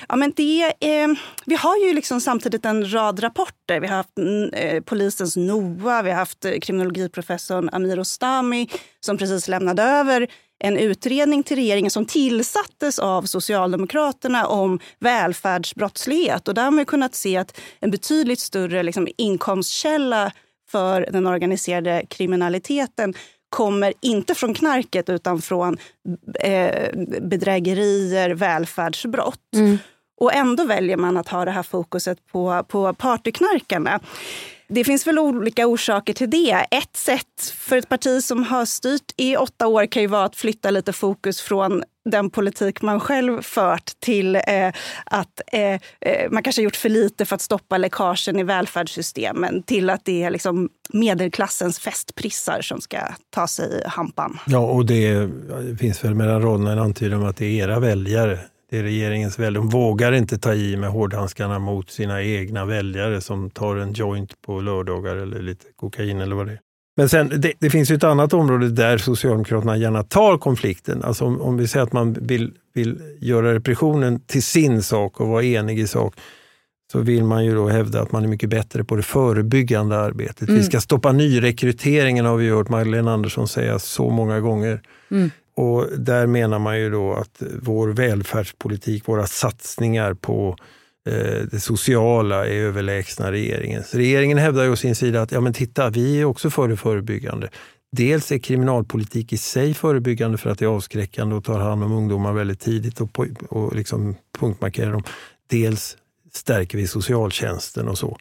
Ja, 0.07 0.15
men 0.15 0.33
det, 0.35 0.73
eh, 0.79 1.07
vi 1.45 1.55
har 1.55 1.77
ju 1.77 1.93
liksom 1.93 2.21
samtidigt 2.21 2.65
en 2.65 2.93
rad 2.93 3.23
rapporter. 3.23 3.79
Vi 3.79 3.87
har 3.87 3.95
haft 3.95 4.17
mm, 4.17 4.53
eh, 4.53 4.83
polisens 4.83 5.37
NOA, 5.37 6.01
vi 6.01 6.09
har 6.09 6.17
haft 6.17 6.45
eh, 6.45 6.59
kriminologiprofessorn 6.59 7.69
Amir 7.71 7.99
Ostami 7.99 8.69
som 8.99 9.17
precis 9.17 9.47
lämnade 9.47 9.83
över 9.83 10.27
en 10.63 10.77
utredning 10.77 11.43
till 11.43 11.57
regeringen 11.57 11.91
som 11.91 12.05
tillsattes 12.05 12.99
av 12.99 13.23
Socialdemokraterna 13.23 14.47
om 14.47 14.79
välfärdsbrottslighet. 14.99 16.47
Och 16.47 16.53
där 16.53 16.63
har 16.63 16.71
man 16.71 16.85
kunnat 16.85 17.15
se 17.15 17.37
att 17.37 17.61
en 17.79 17.91
betydligt 17.91 18.39
större 18.39 18.83
liksom, 18.83 19.07
inkomstkälla 19.17 20.31
för 20.71 21.07
den 21.11 21.27
organiserade 21.27 22.05
kriminaliteten 22.09 23.13
kommer 23.49 23.93
inte 24.01 24.35
från 24.35 24.53
knarket 24.53 25.09
utan 25.09 25.41
från 25.41 25.77
eh, 26.39 26.89
bedrägerier, 27.21 28.29
välfärdsbrott. 28.29 29.55
Mm. 29.55 29.77
Och 30.19 30.33
ändå 30.33 30.63
väljer 30.63 30.97
man 30.97 31.17
att 31.17 31.27
ha 31.27 31.45
det 31.45 31.51
här 31.51 31.63
fokuset 31.63 32.25
på, 32.31 32.63
på 32.67 32.93
partyknarkarna. 32.93 33.99
Det 34.71 34.83
finns 34.83 35.07
väl 35.07 35.19
olika 35.19 35.67
orsaker 35.67 36.13
till 36.13 36.29
det. 36.29 36.65
Ett 36.71 36.95
sätt 36.97 37.53
för 37.55 37.77
ett 37.77 37.89
parti 37.89 38.23
som 38.23 38.43
har 38.43 38.65
styrt 38.65 39.13
i 39.17 39.38
åtta 39.38 39.67
år 39.67 39.85
kan 39.85 40.01
ju 40.01 40.07
vara 40.07 40.25
att 40.25 40.35
flytta 40.35 40.71
lite 40.71 40.93
fokus 40.93 41.41
från 41.41 41.83
den 42.09 42.29
politik 42.29 42.81
man 42.81 42.99
själv 42.99 43.41
fört 43.41 43.91
till 43.99 44.35
eh, 44.35 44.41
att 45.05 45.41
eh, 45.51 45.73
eh 45.73 46.31
man 46.31 46.43
kanske 46.43 46.61
gjort 46.61 46.75
för 46.75 46.89
lite 46.89 47.25
för 47.25 47.35
att 47.35 47.41
stoppa 47.41 47.77
läckagen 47.77 48.39
i 48.39 48.43
välfärdssystemen 48.43 49.63
till 49.63 49.89
att 49.89 50.05
det 50.05 50.23
är 50.23 50.29
liksom 50.29 50.69
medelklassens 50.93 51.79
festprissar 51.79 52.61
som 52.61 52.81
ska 52.81 52.97
ta 53.29 53.47
sig 53.47 53.83
hampan. 53.85 54.39
Ja, 54.45 54.59
och 54.59 54.85
det 54.85 55.29
finns 55.79 56.03
väl 56.03 56.15
mellan 56.15 56.41
raderna 56.41 56.71
en 56.71 56.79
antydan 56.79 57.21
om 57.21 57.27
att 57.27 57.38
det 57.38 57.45
är 57.45 57.63
era 57.63 57.79
väljare 57.79 58.39
det 58.69 58.77
är 58.77 58.83
regeringens 58.83 59.39
väljare. 59.39 59.63
De 59.63 59.69
vågar 59.69 60.11
inte 60.11 60.38
ta 60.38 60.53
i 60.53 60.77
med 60.77 60.89
hårdhandskarna 60.89 61.59
mot 61.59 61.91
sina 61.91 62.23
egna 62.23 62.65
väljare 62.65 63.21
som 63.21 63.49
tar 63.49 63.75
en 63.75 63.93
joint 63.93 64.41
på 64.41 64.61
lördagar 64.61 65.15
eller 65.15 65.41
lite 65.41 65.65
kokain 65.75 66.21
eller 66.21 66.35
vad 66.35 66.45
det 66.47 66.51
är. 66.51 66.59
Men 66.97 67.09
sen, 67.09 67.31
det, 67.38 67.53
det 67.59 67.69
finns 67.69 67.91
ju 67.91 67.95
ett 67.95 68.03
annat 68.03 68.33
område 68.33 68.69
där 68.69 68.97
Socialdemokraterna 68.97 69.77
gärna 69.77 70.03
tar 70.03 70.38
konflikten. 70.38 71.03
Alltså 71.03 71.25
om, 71.25 71.41
om 71.41 71.57
vi 71.57 71.67
säger 71.67 71.83
att 71.83 71.93
man 71.93 72.13
vill, 72.13 72.53
vill 72.73 73.01
göra 73.19 73.53
repressionen 73.53 74.19
till 74.19 74.43
sin 74.43 74.83
sak 74.83 75.19
och 75.19 75.27
vara 75.27 75.43
enig 75.43 75.79
i 75.79 75.88
sak, 75.88 76.15
så 76.91 76.99
vill 76.99 77.23
man 77.23 77.45
ju 77.45 77.55
då 77.55 77.67
hävda 77.67 78.01
att 78.01 78.11
man 78.11 78.23
är 78.23 78.27
mycket 78.27 78.49
bättre 78.49 78.83
på 78.83 78.95
det 78.95 79.03
förebyggande 79.03 79.97
arbetet. 79.97 80.49
Mm. 80.49 80.55
Vi 80.55 80.63
ska 80.63 80.81
stoppa 80.81 81.11
nyrekryteringen 81.11 82.25
har 82.25 82.38
vi 82.38 82.49
hört 82.49 82.69
Magdalena 82.69 83.13
Andersson 83.13 83.47
säga 83.47 83.79
så 83.79 84.09
många 84.09 84.39
gånger. 84.39 84.81
Mm. 85.11 85.31
Och 85.59 85.99
där 85.99 86.27
menar 86.27 86.59
man 86.59 86.79
ju 86.79 86.89
då 86.89 87.13
att 87.13 87.41
vår 87.61 87.87
välfärdspolitik, 87.87 89.07
våra 89.07 89.27
satsningar 89.27 90.13
på 90.13 90.55
eh, 91.09 91.43
det 91.51 91.59
sociala 91.59 92.47
är 92.47 92.51
överlägsna 92.51 93.31
regeringens. 93.31 93.93
Regeringen 93.93 94.37
hävdar 94.37 94.63
ju 94.63 94.69
å 94.69 94.75
sin 94.75 94.95
sida 94.95 95.21
att 95.21 95.31
ja 95.31 95.41
men 95.41 95.53
titta, 95.53 95.89
vi 95.89 96.21
är 96.21 96.25
också 96.25 96.49
för 96.49 96.67
det 96.67 96.77
förebyggande. 96.77 97.49
Dels 97.91 98.31
är 98.31 98.37
kriminalpolitik 98.37 99.33
i 99.33 99.37
sig 99.37 99.73
förebyggande 99.73 100.37
för 100.37 100.49
att 100.49 100.59
det 100.59 100.65
är 100.65 100.69
avskräckande 100.69 101.35
och 101.35 101.43
tar 101.43 101.59
hand 101.59 101.83
om 101.83 101.91
ungdomar 101.91 102.33
väldigt 102.33 102.59
tidigt 102.59 103.01
och, 103.01 103.19
och 103.49 103.75
liksom 103.75 104.15
punktmarkerar 104.39 104.91
dem. 104.91 105.03
Dels 105.49 105.97
stärker 106.33 106.77
vi 106.77 106.87
socialtjänsten 106.87 107.87
och 107.87 107.97
så. 107.97 108.17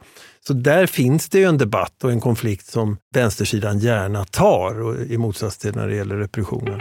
Så 0.47 0.52
där 0.52 0.87
finns 0.87 1.28
det 1.28 1.38
ju 1.38 1.45
en 1.45 1.59
debatt 1.59 2.04
och 2.04 2.11
en 2.11 2.21
konflikt 2.21 2.66
som 2.66 2.97
vänstersidan 3.14 3.78
gärna 3.78 4.25
tar 4.25 5.02
i 5.12 5.18
motsats 5.18 5.59
till 5.59 5.75
när 5.75 5.88
det 5.88 5.97
gäller 5.97 6.16
repressionen. 6.16 6.80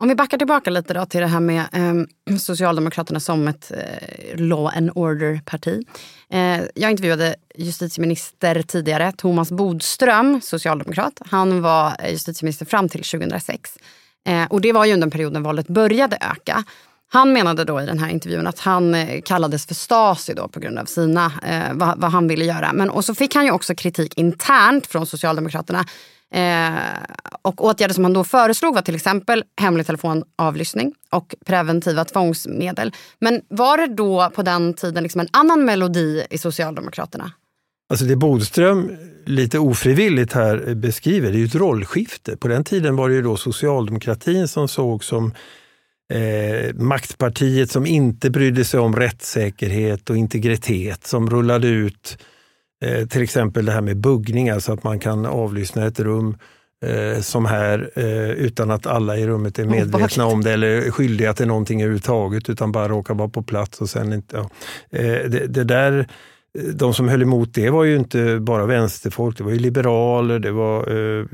Om 0.00 0.08
vi 0.08 0.14
backar 0.14 0.38
tillbaka 0.38 0.70
lite 0.70 0.94
då 0.94 1.06
till 1.06 1.20
det 1.20 1.26
här 1.26 1.40
med 1.40 1.64
eh, 1.72 2.36
Socialdemokraterna 2.36 3.20
som 3.20 3.48
ett 3.48 3.72
eh, 3.72 4.40
law 4.40 4.66
and 4.76 4.90
order-parti. 4.94 5.84
Eh, 6.30 6.60
jag 6.74 6.90
intervjuade 6.90 7.34
justitieminister 7.54 8.62
tidigare, 8.62 9.12
Thomas 9.12 9.52
Bodström, 9.52 10.40
socialdemokrat. 10.40 11.22
Han 11.30 11.62
var 11.62 11.96
eh, 11.98 12.10
justitieminister 12.10 12.66
fram 12.66 12.88
till 12.88 13.02
2006. 13.02 13.78
Eh, 14.26 14.44
och 14.44 14.60
det 14.60 14.72
var 14.72 14.84
ju 14.84 14.92
under 14.92 15.06
en 15.06 15.10
period 15.10 15.32
när 15.32 15.40
våldet 15.40 15.68
började 15.68 16.16
öka. 16.16 16.64
Han 17.10 17.32
menade 17.32 17.64
då 17.64 17.80
i 17.80 17.86
den 17.86 17.98
här 17.98 18.08
intervjun 18.08 18.46
att 18.46 18.58
han 18.58 18.94
eh, 18.94 19.20
kallades 19.22 19.66
för 19.66 19.74
Stasi 19.74 20.34
då 20.34 20.48
på 20.48 20.60
grund 20.60 20.78
av 20.78 20.84
sina, 20.84 21.32
eh, 21.42 21.72
vad, 21.74 22.00
vad, 22.00 22.10
han 22.10 22.28
ville 22.28 22.44
göra. 22.44 22.72
Men, 22.72 22.90
och 22.90 23.04
så 23.04 23.14
fick 23.14 23.34
han 23.34 23.44
ju 23.44 23.50
också 23.50 23.74
kritik 23.74 24.18
internt 24.18 24.86
från 24.86 25.06
Socialdemokraterna. 25.06 25.84
Eh, 26.34 26.78
och 27.42 27.64
åtgärder 27.64 27.94
som 27.94 28.04
han 28.04 28.12
då 28.12 28.24
föreslog 28.24 28.74
var 28.74 28.82
till 28.82 28.94
exempel 28.94 29.44
hemlig 29.60 29.86
telefonavlyssning 29.86 30.94
och 31.10 31.34
preventiva 31.46 32.04
tvångsmedel. 32.04 32.92
Men 33.18 33.40
var 33.48 33.78
det 33.78 33.94
då 33.94 34.30
på 34.34 34.42
den 34.42 34.74
tiden 34.74 35.02
liksom 35.02 35.20
en 35.20 35.28
annan 35.32 35.64
melodi 35.64 36.26
i 36.30 36.38
Socialdemokraterna? 36.38 37.32
Alltså 37.90 38.04
det 38.04 38.16
Bodström 38.16 38.96
lite 39.24 39.58
ofrivilligt 39.58 40.32
här 40.32 40.74
beskriver, 40.74 41.30
det 41.30 41.36
är 41.36 41.40
ju 41.40 41.46
ett 41.46 41.54
rollskifte. 41.54 42.36
På 42.36 42.48
den 42.48 42.64
tiden 42.64 42.96
var 42.96 43.08
det 43.08 43.14
ju 43.14 43.22
då 43.22 43.36
socialdemokratin 43.36 44.48
som 44.48 44.68
såg 44.68 45.04
som 45.04 45.32
eh, 46.14 46.74
maktpartiet 46.74 47.70
som 47.70 47.86
inte 47.86 48.30
brydde 48.30 48.64
sig 48.64 48.80
om 48.80 48.96
rättssäkerhet 48.96 50.10
och 50.10 50.16
integritet, 50.16 51.06
som 51.06 51.30
rullade 51.30 51.68
ut 51.68 52.18
eh, 52.84 53.06
till 53.06 53.22
exempel 53.22 53.64
det 53.64 53.72
här 53.72 53.80
med 53.80 53.96
buggning, 53.96 54.50
alltså 54.50 54.72
att 54.72 54.84
man 54.84 54.98
kan 54.98 55.26
avlyssna 55.26 55.86
ett 55.86 56.00
rum 56.00 56.36
eh, 56.84 57.20
som 57.20 57.44
här 57.44 57.90
eh, 57.94 58.30
utan 58.30 58.70
att 58.70 58.86
alla 58.86 59.16
i 59.16 59.26
rummet 59.26 59.58
är 59.58 59.64
medvetna 59.64 60.26
om 60.26 60.44
det 60.44 60.52
eller 60.52 60.90
skyldiga 60.90 61.34
till 61.34 61.46
någonting 61.46 61.82
överhuvudtaget 61.82 62.50
utan 62.50 62.72
bara 62.72 62.88
råkar 62.88 63.14
vara 63.14 63.28
på 63.28 63.42
plats. 63.42 63.80
och 63.80 63.90
sen 63.90 64.12
inte, 64.12 64.36
ja. 64.36 64.50
Eh, 64.98 65.30
det, 65.30 65.46
det 65.46 65.64
där 65.64 66.08
de 66.74 66.94
som 66.94 67.08
höll 67.08 67.22
emot 67.22 67.54
det 67.54 67.70
var 67.70 67.84
ju 67.84 67.96
inte 67.96 68.38
bara 68.40 68.66
vänsterfolk, 68.66 69.38
det 69.38 69.44
var 69.44 69.50
ju 69.50 69.58
liberaler, 69.58 70.38
det 70.38 70.50
var 70.50 70.80
eh, 70.80 71.24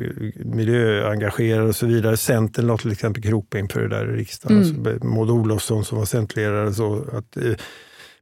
miljöengagerade 0.44 1.68
och 1.68 1.76
så 1.76 1.86
vidare. 1.86 2.16
Centern 2.16 2.66
la 2.66 2.76
till 2.76 2.92
exempel 2.92 3.22
krokben 3.22 3.68
för 3.68 3.80
det 3.80 3.88
där 3.88 4.14
i 4.14 4.16
riksdagen. 4.16 4.62
Mm. 4.62 4.86
Alltså, 4.86 5.06
Maud 5.06 5.30
Olofsson 5.30 5.84
som 5.84 5.98
var 5.98 6.04
centerledare 6.04 6.72
så 6.72 7.04
att 7.12 7.36
eh, 7.36 7.52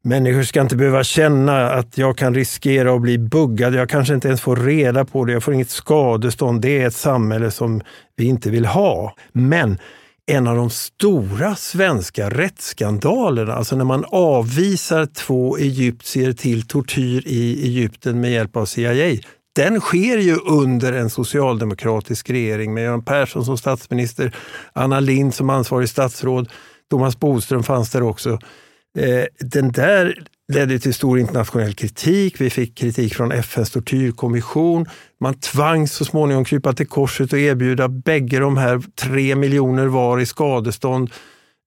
Människor 0.05 0.43
ska 0.43 0.61
inte 0.61 0.77
behöva 0.77 1.05
känna 1.05 1.71
att 1.71 1.99
jag 1.99 2.19
kan 2.19 2.35
riskera 2.35 2.95
att 2.95 3.01
bli 3.01 3.19
buggad. 3.19 3.75
Jag 3.75 3.89
kanske 3.89 4.15
inte 4.15 4.29
ens 4.29 4.41
får 4.41 4.57
reda 4.57 5.05
på 5.05 5.25
det. 5.25 5.33
Jag 5.33 5.43
får 5.43 5.55
inget 5.55 5.71
skadestånd. 5.71 6.61
Det 6.61 6.83
är 6.83 6.87
ett 6.87 6.95
samhälle 6.95 7.51
som 7.51 7.81
vi 8.17 8.25
inte 8.25 8.51
vill 8.51 8.67
ha. 8.67 9.15
Men 9.33 9.79
en 10.27 10.47
av 10.47 10.57
de 10.57 10.71
stora 10.71 11.57
svenska 11.57 12.31
rättsskandalerna, 12.31 13.55
alltså 13.55 13.77
när 13.77 13.85
man 13.85 14.05
avvisar 14.09 15.07
två 15.07 15.57
egyptier 15.59 16.33
till 16.33 16.67
tortyr 16.67 17.23
i 17.27 17.65
Egypten 17.67 18.21
med 18.21 18.33
hjälp 18.33 18.57
av 18.57 18.67
CIA, 18.67 19.17
den 19.57 19.81
sker 19.81 20.19
ju 20.19 20.37
under 20.37 20.93
en 20.93 21.11
socialdemokratisk 21.11 22.31
regering 22.31 22.75
med 22.75 22.85
Göran 22.85 23.05
Persson 23.05 23.45
som 23.45 23.59
statsminister, 23.59 24.37
Anna 24.73 25.01
Lind 25.01 25.35
som 25.35 25.51
ansvarig 25.51 25.89
statsråd, 25.89 26.49
Thomas 26.91 27.21
Bodström 27.21 27.63
fanns 27.63 27.91
där 27.91 28.03
också. 28.03 28.39
Eh, 28.99 29.25
den 29.39 29.73
där 29.73 30.25
ledde 30.53 30.79
till 30.79 30.95
stor 30.95 31.19
internationell 31.19 31.75
kritik. 31.75 32.41
Vi 32.41 32.51
fick 32.51 32.79
kritik 32.79 33.15
från 33.15 33.33
FNs 33.33 33.71
tortyrkommission. 33.71 34.87
Man 35.21 35.35
tvangs 35.35 35.93
så 35.93 36.05
småningom 36.05 36.45
krypa 36.45 36.73
till 36.73 36.87
korset 36.87 37.33
och 37.33 37.39
erbjuda 37.39 37.89
bägge 37.89 38.39
de 38.39 38.57
här 38.57 38.83
tre 38.95 39.37
miljoner 39.37 39.87
var 39.87 40.21
i 40.21 40.27
skadestånd. 40.27 41.11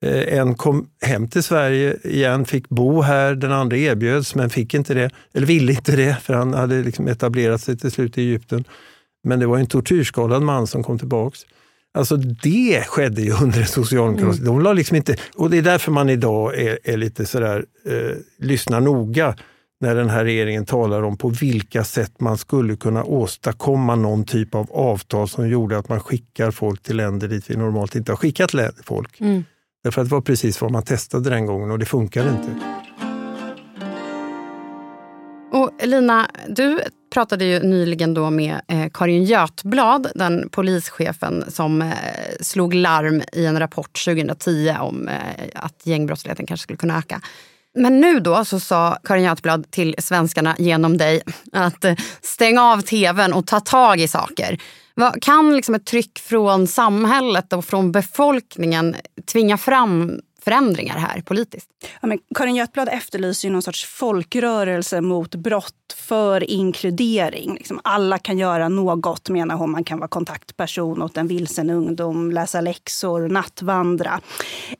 Eh, 0.06 0.40
en 0.40 0.56
kom 0.56 0.88
hem 1.02 1.28
till 1.28 1.44
Sverige 1.44 1.98
igen, 2.04 2.46
fick 2.46 2.70
bo 2.70 3.02
här. 3.02 3.36
Den 3.36 3.52
andra 3.52 3.78
erbjöds 3.78 4.36
men 4.36 4.50
fick 4.50 4.74
inte 4.74 4.94
det, 4.94 5.10
eller 5.34 5.48
ville 5.48 5.72
inte 5.72 5.96
det 5.96 6.18
för 6.22 6.34
han 6.34 6.54
hade 6.54 6.82
liksom 6.82 7.08
etablerat 7.08 7.62
sig 7.62 7.78
till 7.78 7.92
slut 7.92 8.18
i 8.18 8.22
Egypten. 8.22 8.64
Men 9.24 9.40
det 9.40 9.48
var 9.48 9.58
en 9.58 9.68
tortyrskadad 9.68 10.42
man 10.42 10.68
som 10.68 10.84
kom 10.84 11.00
tillbaks. 11.00 11.46
Alltså 11.96 12.18
det 12.18 12.84
skedde 12.88 13.22
ju 13.22 13.32
under 13.32 13.58
den 13.58 13.68
socialdemokratiska... 13.68 14.50
Mm. 14.50 14.64
De 14.64 14.76
liksom 14.76 14.98
inte, 14.98 15.16
och 15.36 15.50
det 15.50 15.58
är 15.58 15.62
därför 15.62 15.92
man 15.92 16.10
idag 16.10 16.60
är, 16.60 16.80
är 16.84 16.98
lite 16.98 17.26
sådär, 17.26 17.66
eh, 17.86 18.18
lyssnar 18.40 18.82
noga 18.82 19.36
när 19.82 19.96
den 19.96 20.10
här 20.10 20.24
regeringen 20.24 20.66
talar 20.66 21.04
om 21.04 21.18
på 21.18 21.30
vilka 21.30 21.84
sätt 21.84 22.20
man 22.20 22.38
skulle 22.38 22.76
kunna 22.76 23.04
åstadkomma 23.04 23.96
någon 23.96 24.26
typ 24.26 24.56
av 24.56 24.72
avtal 24.72 25.28
som 25.28 25.50
gjorde 25.50 25.78
att 25.78 25.90
man 25.90 26.00
skickar 26.00 26.52
folk 26.52 26.84
till 26.84 26.98
länder 26.98 27.28
dit 27.28 27.50
vi 27.50 27.56
normalt 27.56 27.96
inte 27.96 28.12
har 28.12 28.18
skickat 28.18 28.52
folk. 28.84 29.22
Mm. 29.22 29.44
Därför 29.84 30.02
att 30.02 30.10
det 30.10 30.16
var 30.16 30.22
precis 30.22 30.62
vad 30.62 30.72
man 30.72 30.84
testade 30.84 31.30
den 31.30 31.46
gången 31.46 31.72
och 31.72 31.80
det 31.80 31.86
funkade 31.86 32.30
inte. 32.30 32.76
Och 35.52 35.72
Lina, 35.88 36.30
du 36.48 36.80
pratade 37.16 37.46
ju 37.46 37.60
nyligen 37.60 38.14
då 38.14 38.30
med 38.30 38.62
eh, 38.68 38.90
Karin 38.94 39.24
Götblad, 39.24 40.12
den 40.16 40.50
polischefen 40.50 41.44
som 41.48 41.82
eh, 41.82 41.90
slog 42.42 42.74
larm 42.74 43.22
i 43.34 43.46
en 43.46 43.60
rapport 43.60 44.06
2010 44.06 44.76
om 44.80 45.08
eh, 45.08 45.16
att 45.56 45.82
gängbrottsligheten 45.84 46.46
kanske 46.46 46.64
skulle 46.64 46.78
kunna 46.78 46.98
öka. 46.98 47.22
Men 47.76 48.02
nu 48.02 48.20
då 48.20 48.46
så 48.46 48.60
sa 48.60 48.98
Karin 49.04 49.24
Götblad 49.24 49.72
till 49.72 49.96
svenskarna 49.98 50.56
genom 50.58 50.98
dig 50.98 51.22
att 51.52 51.86
eh, 51.86 51.96
stäng 52.22 52.58
av 52.58 52.82
tvn 52.82 53.34
och 53.34 53.48
ta 53.48 53.60
tag 53.60 54.00
i 54.00 54.08
saker. 54.08 54.58
Kan 55.22 55.56
liksom 55.56 55.76
ett 55.76 55.86
tryck 55.86 56.20
från 56.20 56.68
samhället 56.68 57.54
och 57.54 57.66
från 57.66 57.92
befolkningen 57.92 58.96
tvinga 59.32 59.58
fram 59.58 60.20
förändringar 60.46 60.98
här 60.98 61.22
politiskt. 61.22 61.70
Ja, 62.02 62.08
men 62.08 62.20
Karin 62.36 62.56
Götblad 62.56 62.90
efterlyser 62.90 63.48
ju 63.48 63.52
någon 63.52 63.62
sorts 63.62 63.86
folkrörelse 63.86 65.02
mot 65.02 65.36
brott 65.36 65.96
för 65.96 66.50
inkludering. 66.52 67.54
Liksom 67.54 67.80
alla 67.84 68.18
kan 68.20 68.38
göra 68.38 68.70
något, 68.70 69.30
menar 69.30 69.56
hon. 69.56 69.72
Man 69.72 69.84
kan 69.84 70.00
vara 70.00 70.08
kontaktperson 70.08 71.02
åt 71.02 71.18
en 71.18 71.28
vilsen 71.28 71.70
ungdom, 71.70 72.32
läsa 72.32 72.62
läxor, 72.62 73.30
nattvandra. 73.30 74.22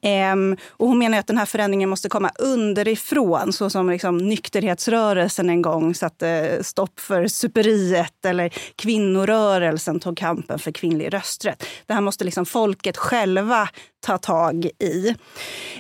Ehm, 0.02 0.58
och 0.70 0.88
hon 0.88 1.00
menar 1.00 1.18
att 1.18 1.28
den 1.28 1.38
här 1.38 1.46
förändringen 1.46 1.90
måste 1.90 2.10
komma 2.10 2.32
underifrån, 2.40 3.54
så 3.54 3.70
som 3.70 3.90
liksom 3.90 4.18
nykterhetsrörelsen 4.18 5.50
en 5.50 5.62
gång 5.62 5.96
satte 5.96 6.60
stopp 6.64 7.00
för 7.00 7.28
superiet 7.28 8.26
eller 8.26 8.54
kvinnorörelsen 8.76 10.00
tog 10.00 10.18
kampen 10.18 10.60
för 10.60 10.72
kvinnlig 10.72 11.14
rösträtt. 11.14 11.66
Det 11.86 11.94
här 11.94 12.02
måste 12.02 12.24
liksom 12.24 12.46
folket 12.46 12.98
själva 12.98 13.70
ta 14.06 14.18
tag 14.18 14.66
i. 14.66 15.16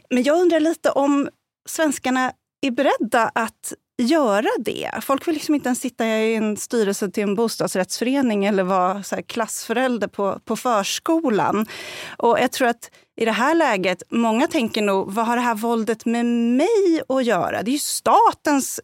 Men 0.09 0.23
jag 0.23 0.41
undrar 0.41 0.59
lite 0.59 0.91
om 0.91 1.29
svenskarna 1.69 2.31
är 2.61 2.71
beredda 2.71 3.31
att 3.35 3.73
göra 3.97 4.47
det. 4.59 4.91
Folk 5.01 5.27
vill 5.27 5.33
liksom 5.33 5.55
inte 5.55 5.67
ens 5.67 5.79
sitta 5.79 6.07
i 6.07 6.35
en 6.35 6.57
styrelse 6.57 7.11
till 7.11 7.23
en 7.23 7.35
bostadsrättsförening 7.35 8.45
eller 8.45 8.63
vara 8.63 9.03
så 9.03 9.15
klassförälder 9.27 10.07
på, 10.07 10.39
på 10.45 10.55
förskolan. 10.55 11.65
Och 12.17 12.39
jag 12.39 12.51
tror 12.51 12.67
att 12.67 12.91
i 13.21 13.25
det 13.25 13.31
här 13.31 13.55
läget, 13.55 14.03
många 14.09 14.47
tänker 14.47 14.81
nog, 14.81 15.13
vad 15.13 15.25
har 15.25 15.35
det 15.35 15.41
här 15.41 15.55
våldet 15.55 16.05
med 16.05 16.25
mig 16.25 17.01
att 17.09 17.25
göra? 17.25 17.63
Det 17.63 17.71
är 17.71 17.73
ju 17.73 17.79
statens 17.79 18.79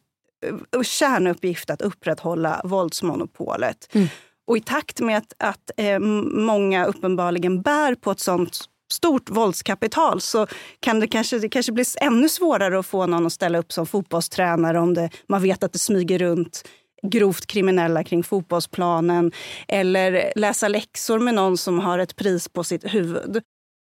eh, 0.75 0.81
kärnuppgift 0.81 1.69
att 1.69 1.81
upprätthålla 1.81 2.61
våldsmonopolet. 2.63 3.89
Mm. 3.93 4.07
Och 4.47 4.57
i 4.57 4.61
takt 4.61 4.99
med 4.99 5.17
att, 5.17 5.33
att 5.37 5.71
eh, 5.77 5.99
många 5.99 6.85
uppenbarligen 6.85 7.61
bär 7.61 7.95
på 7.95 8.11
ett 8.11 8.19
sånt 8.19 8.65
stort 8.91 9.29
våldskapital 9.29 10.21
så 10.21 10.47
kan 10.79 10.99
det 10.99 11.07
kanske, 11.07 11.39
det 11.39 11.49
kanske 11.49 11.71
bli 11.71 11.83
ännu 12.01 12.29
svårare 12.29 12.79
att 12.79 12.85
få 12.85 13.05
någon 13.05 13.25
att 13.25 13.33
ställa 13.33 13.57
upp 13.57 13.71
som 13.71 13.85
fotbollstränare 13.85 14.79
om 14.79 14.93
det, 14.93 15.09
man 15.27 15.41
vet 15.41 15.63
att 15.63 15.73
det 15.73 15.79
smyger 15.79 16.19
runt 16.19 16.63
grovt 17.07 17.45
kriminella 17.45 18.03
kring 18.03 18.23
fotbollsplanen 18.23 19.31
eller 19.67 20.33
läsa 20.35 20.67
läxor 20.67 21.19
med 21.19 21.33
någon 21.33 21.57
som 21.57 21.79
har 21.79 21.99
ett 21.99 22.15
pris 22.15 22.49
på 22.49 22.63
sitt 22.63 22.93
huvud. 22.93 23.43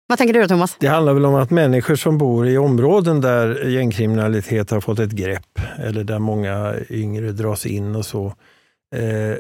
Vad 0.09 0.19
tänker 0.19 0.35
du 0.35 0.49
Thomas? 0.49 0.77
Det 0.81 0.87
handlar 0.87 1.15
väl 1.15 1.25
om 1.25 1.35
att 1.35 1.51
människor 1.51 1.97
som 1.97 2.19
bor 2.19 2.49
i 2.49 2.59
områden 2.59 3.21
där 3.21 3.65
gängkriminalitet 3.65 4.71
har 4.71 4.81
fått 4.81 4.99
ett 4.99 5.11
grepp 5.11 5.61
eller 5.79 6.05
där 6.05 6.19
många 6.19 6.75
yngre 6.91 7.33
dras 7.33 7.67
in 7.67 7.97
och 7.97 8.07
så, 8.07 8.27
eh, 8.95 9.37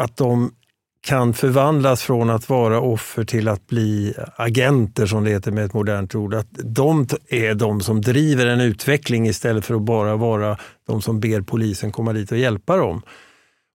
att 0.00 0.16
de 0.16 0.52
kan 1.00 1.34
förvandlas 1.34 2.02
från 2.02 2.30
att 2.30 2.48
vara 2.48 2.80
offer 2.80 3.24
till 3.24 3.48
att 3.48 3.66
bli 3.66 4.14
agenter, 4.36 5.06
som 5.06 5.24
det 5.24 5.30
heter 5.30 5.52
med 5.52 5.64
ett 5.64 5.74
modernt 5.74 6.14
ord. 6.14 6.34
Att 6.34 6.48
de 6.50 7.06
är 7.28 7.54
de 7.54 7.80
som 7.80 8.00
driver 8.00 8.46
en 8.46 8.60
utveckling 8.60 9.26
istället 9.26 9.64
för 9.64 9.74
att 9.74 9.82
bara 9.82 10.16
vara 10.16 10.56
de 10.86 11.02
som 11.02 11.20
ber 11.20 11.40
polisen 11.40 11.92
komma 11.92 12.12
dit 12.12 12.32
och 12.32 12.38
hjälpa 12.38 12.76
dem. 12.76 13.02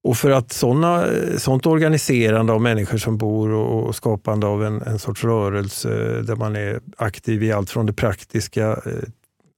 Och 0.03 0.17
för 0.17 0.29
att 0.29 0.51
såna, 0.51 1.05
sånt 1.37 1.65
organiserande 1.65 2.53
av 2.53 2.61
människor 2.61 2.97
som 2.97 3.17
bor 3.17 3.51
och 3.51 3.95
skapande 3.95 4.47
av 4.47 4.63
en, 4.63 4.81
en 4.81 4.99
sorts 4.99 5.23
rörelse 5.23 5.89
där 6.21 6.35
man 6.35 6.55
är 6.55 6.79
aktiv 6.97 7.43
i 7.43 7.51
allt 7.51 7.69
från 7.69 7.85
det 7.85 7.93
praktiska, 7.93 8.67
eh, 8.67 9.09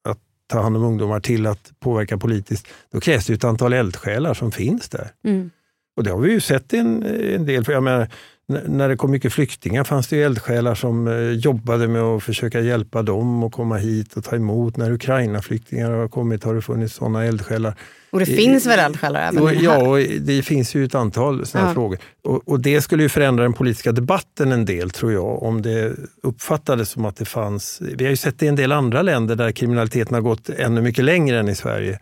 att 0.10 0.20
ta 0.48 0.62
hand 0.62 0.78
om 0.78 0.84
ungdomar, 0.84 1.20
till 1.20 1.48
att 1.48 1.72
påverka 1.80 2.18
politiskt, 2.18 2.68
då 2.92 3.00
krävs 3.00 3.26
det 3.26 3.34
ett 3.34 3.44
antal 3.44 3.74
eldsjälar 3.74 4.34
som 4.34 4.52
finns 4.52 4.90
där. 4.90 5.10
Mm. 5.24 5.52
Och 5.96 6.04
det 6.04 6.12
har 6.12 6.20
vi 6.20 6.32
ju 6.32 6.42
sett 6.42 6.74
en, 6.74 7.04
en 7.34 7.46
del. 7.46 7.66
För 7.66 7.74
jag 7.74 7.84
menar, 7.84 8.08
när 8.48 8.90
det 8.90 8.96
kom 8.96 9.12
mycket 9.12 9.34
flyktingar 9.34 9.84
fanns 9.84 10.08
det 10.08 10.22
eldsjälar 10.22 10.76
som 10.76 11.08
eh, 11.08 11.32
jobbade 11.32 11.88
med 11.88 12.02
att 12.02 12.24
försöka 12.24 12.60
hjälpa 12.60 13.02
dem 13.02 13.44
att 13.44 13.52
komma 13.52 13.78
hit 13.78 14.14
och 14.14 14.24
ta 14.24 14.36
emot. 14.36 14.78
När 14.78 14.92
Ukraina-flyktingar 14.92 15.92
har 15.92 16.08
kommit 16.08 16.44
har 16.44 16.56
det 16.56 16.62
funnits 16.62 16.96
sådana 16.96 17.26
eldsjälar. 17.26 17.76
Och 18.10 18.20
det 18.20 18.26
finns 18.26 18.66
väl 18.66 18.80
eldsjälar 18.80 19.22
även 19.22 19.44
jo, 19.44 19.50
Ja, 19.62 19.88
och 19.88 19.98
det 20.20 20.42
finns 20.42 20.76
ju 20.76 20.86
ett 20.86 20.96
antal 20.96 21.46
sådana 21.46 21.70
ja. 21.70 21.74
frågor. 21.74 21.98
Och, 22.24 22.50
och, 22.50 22.60
det 22.60 22.82
skulle 22.82 23.04
ju 23.04 23.10
förändra 23.10 23.44
den 23.44 23.54
politiska 23.54 23.92
debatten 23.92 24.52
en 24.52 24.66
del 24.66 24.90
tror 24.90 25.14
jag, 25.14 25.44
om 25.44 25.62
det 25.62 25.94
uppfattades 26.24 26.90
som 26.90 27.06
att 27.06 27.16
det 27.16 27.26
fanns... 27.26 27.82
Vi 27.82 28.04
har 28.04 28.12
ju 28.12 28.18
sett 28.18 28.40
det 28.40 28.46
i 28.46 28.50
en 28.50 28.56
del 28.56 28.72
andra 28.72 29.02
länder 29.02 29.36
där 29.36 29.52
kriminaliteten 29.52 30.14
har 30.14 30.22
gått 30.22 30.50
ännu 30.50 30.82
mycket 30.82 31.04
längre 31.04 31.40
än 31.40 31.50
i 31.50 31.56
Sverige 31.56 32.00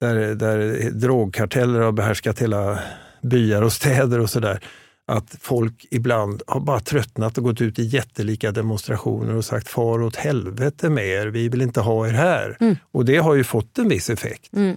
där, 0.00 0.34
där 0.34 0.90
drogkarteller 0.90 1.80
har 1.80 1.92
behärskat 1.92 2.42
hela 2.42 2.78
byar 3.22 3.62
och 3.62 3.72
städer 3.72 4.20
och 4.20 4.30
sådär. 4.30 4.60
Att 5.06 5.36
folk 5.40 5.86
ibland 5.90 6.42
har 6.46 6.60
bara 6.60 6.80
tröttnat 6.80 7.38
och 7.38 7.44
gått 7.44 7.60
ut 7.60 7.78
i 7.78 7.82
jättelika 7.82 8.52
demonstrationer 8.52 9.34
och 9.34 9.44
sagt 9.44 9.68
far 9.68 10.02
åt 10.02 10.16
helvete 10.16 10.90
med 10.90 11.06
er, 11.06 11.26
vi 11.26 11.48
vill 11.48 11.62
inte 11.62 11.80
ha 11.80 12.08
er 12.08 12.12
här. 12.12 12.56
Mm. 12.60 12.76
Och 12.92 13.04
det 13.04 13.16
har 13.16 13.34
ju 13.34 13.44
fått 13.44 13.78
en 13.78 13.88
viss 13.88 14.10
effekt. 14.10 14.56
Mm. 14.56 14.76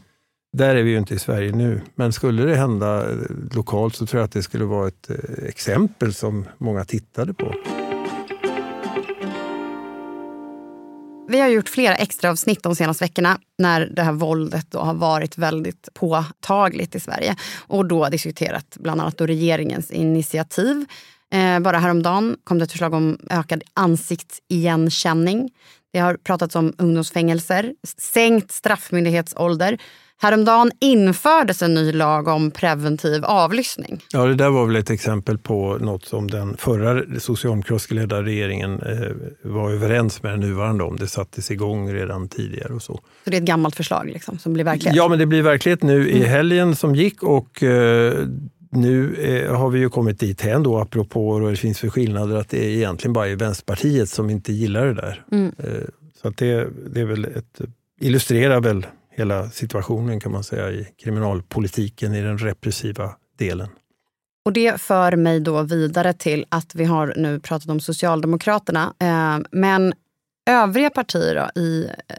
Där 0.57 0.75
är 0.75 0.83
vi 0.83 0.91
ju 0.91 0.97
inte 0.97 1.13
i 1.13 1.19
Sverige 1.19 1.51
nu, 1.51 1.81
men 1.95 2.13
skulle 2.13 2.43
det 2.43 2.55
hända 2.55 3.05
lokalt 3.51 3.95
så 3.95 4.05
tror 4.05 4.19
jag 4.19 4.25
att 4.25 4.31
det 4.31 4.43
skulle 4.43 4.65
vara 4.65 4.87
ett 4.87 5.09
eh, 5.09 5.45
exempel 5.47 6.13
som 6.13 6.45
många 6.57 6.83
tittade 6.83 7.33
på. 7.33 7.53
Vi 11.31 11.39
har 11.39 11.47
gjort 11.47 11.69
flera 11.69 11.95
extra 11.95 12.29
avsnitt 12.29 12.63
de 12.63 12.75
senaste 12.75 13.03
veckorna 13.03 13.39
när 13.57 13.85
det 13.85 14.01
här 14.01 14.11
våldet 14.11 14.73
har 14.73 14.93
varit 14.93 15.37
väldigt 15.37 15.89
påtagligt 15.93 16.95
i 16.95 16.99
Sverige. 16.99 17.35
Och 17.67 17.85
då 17.85 18.09
diskuterat 18.09 18.77
bland 18.79 19.01
annat 19.01 19.17
då 19.17 19.25
regeringens 19.25 19.91
initiativ. 19.91 20.85
Eh, 21.33 21.59
bara 21.59 21.79
häromdagen 21.79 22.37
kom 22.43 22.59
det 22.59 22.63
ett 22.63 22.71
förslag 22.71 22.93
om 22.93 23.17
ökad 23.29 23.63
ansiktsigenkänning. 23.73 25.49
Det 25.93 25.99
har 25.99 26.13
pratats 26.15 26.55
om 26.55 26.73
ungdomsfängelser, 26.77 27.73
sänkt 27.97 28.51
straffmyndighetsålder 28.51 29.77
Häromdagen 30.21 30.71
infördes 30.79 31.61
en 31.61 31.73
ny 31.73 31.91
lag 31.91 32.27
om 32.27 32.51
preventiv 32.51 33.25
avlyssning. 33.25 34.03
Ja, 34.11 34.25
det 34.25 34.35
där 34.35 34.49
var 34.49 34.65
väl 34.65 34.75
ett 34.75 34.89
exempel 34.89 35.37
på 35.37 35.77
något 35.77 36.05
som 36.05 36.31
den 36.31 36.57
förra 36.57 37.19
socialdemokratiskt 37.19 37.91
ledda 37.91 38.21
regeringen 38.21 38.81
eh, 38.81 39.51
var 39.51 39.71
överens 39.71 40.23
med 40.23 40.31
den 40.31 40.39
nuvarande 40.39 40.83
om. 40.83 40.95
Det 40.95 41.07
sattes 41.07 41.51
igång 41.51 41.93
redan 41.93 42.27
tidigare 42.27 42.73
och 42.73 42.81
så. 42.81 42.93
Så 42.93 43.29
det 43.29 43.37
är 43.37 43.41
ett 43.41 43.47
gammalt 43.47 43.75
förslag 43.75 44.09
liksom, 44.13 44.39
som 44.39 44.53
blir 44.53 44.63
verklighet? 44.63 44.95
Ja, 44.95 45.07
men 45.07 45.19
det 45.19 45.25
blir 45.25 45.41
verklighet 45.41 45.83
nu 45.83 46.09
i 46.09 46.17
mm. 46.17 46.29
helgen 46.29 46.75
som 46.75 46.95
gick 46.95 47.23
och 47.23 47.63
eh, 47.63 48.27
nu 48.71 49.15
eh, 49.15 49.55
har 49.55 49.69
vi 49.69 49.79
ju 49.79 49.89
kommit 49.89 50.19
dit 50.19 50.41
hän 50.41 50.63
då, 50.63 50.77
apropå 50.77 51.29
och 51.29 51.49
det 51.51 51.57
finns 51.57 51.79
för 51.79 51.89
skillnader, 51.89 52.35
att 52.35 52.49
det 52.49 52.65
är 52.65 52.69
egentligen 52.69 53.13
bara 53.13 53.27
är 53.27 53.35
Vänsterpartiet 53.35 54.09
som 54.09 54.29
inte 54.29 54.53
gillar 54.53 54.85
det 54.85 54.93
där. 54.93 55.25
Mm. 55.31 55.51
Så 56.21 56.27
att 56.27 56.37
det, 56.37 56.67
det 56.93 57.01
är 57.01 57.05
väl 57.05 57.25
ett, 57.25 57.61
illustrerar 57.99 58.61
väl 58.61 58.85
hela 59.21 59.49
situationen 59.49 60.19
kan 60.19 60.31
man 60.31 60.43
säga 60.43 60.71
i 60.71 60.87
kriminalpolitiken 60.97 62.15
i 62.15 62.21
den 62.21 62.37
repressiva 62.37 63.15
delen. 63.37 63.69
Och 64.45 64.53
Det 64.53 64.81
för 64.81 65.15
mig 65.15 65.39
då 65.39 65.61
vidare 65.61 66.13
till 66.13 66.45
att 66.49 66.75
vi 66.75 66.85
har 66.85 67.13
nu 67.17 67.39
pratat 67.39 67.69
om 67.69 67.79
Socialdemokraterna. 67.79 68.93
Eh, 68.99 69.39
men 69.51 69.93
övriga 70.49 70.89
partier 70.89 71.35
då, 71.35 71.61
i 71.61 71.85
eh, 72.07 72.15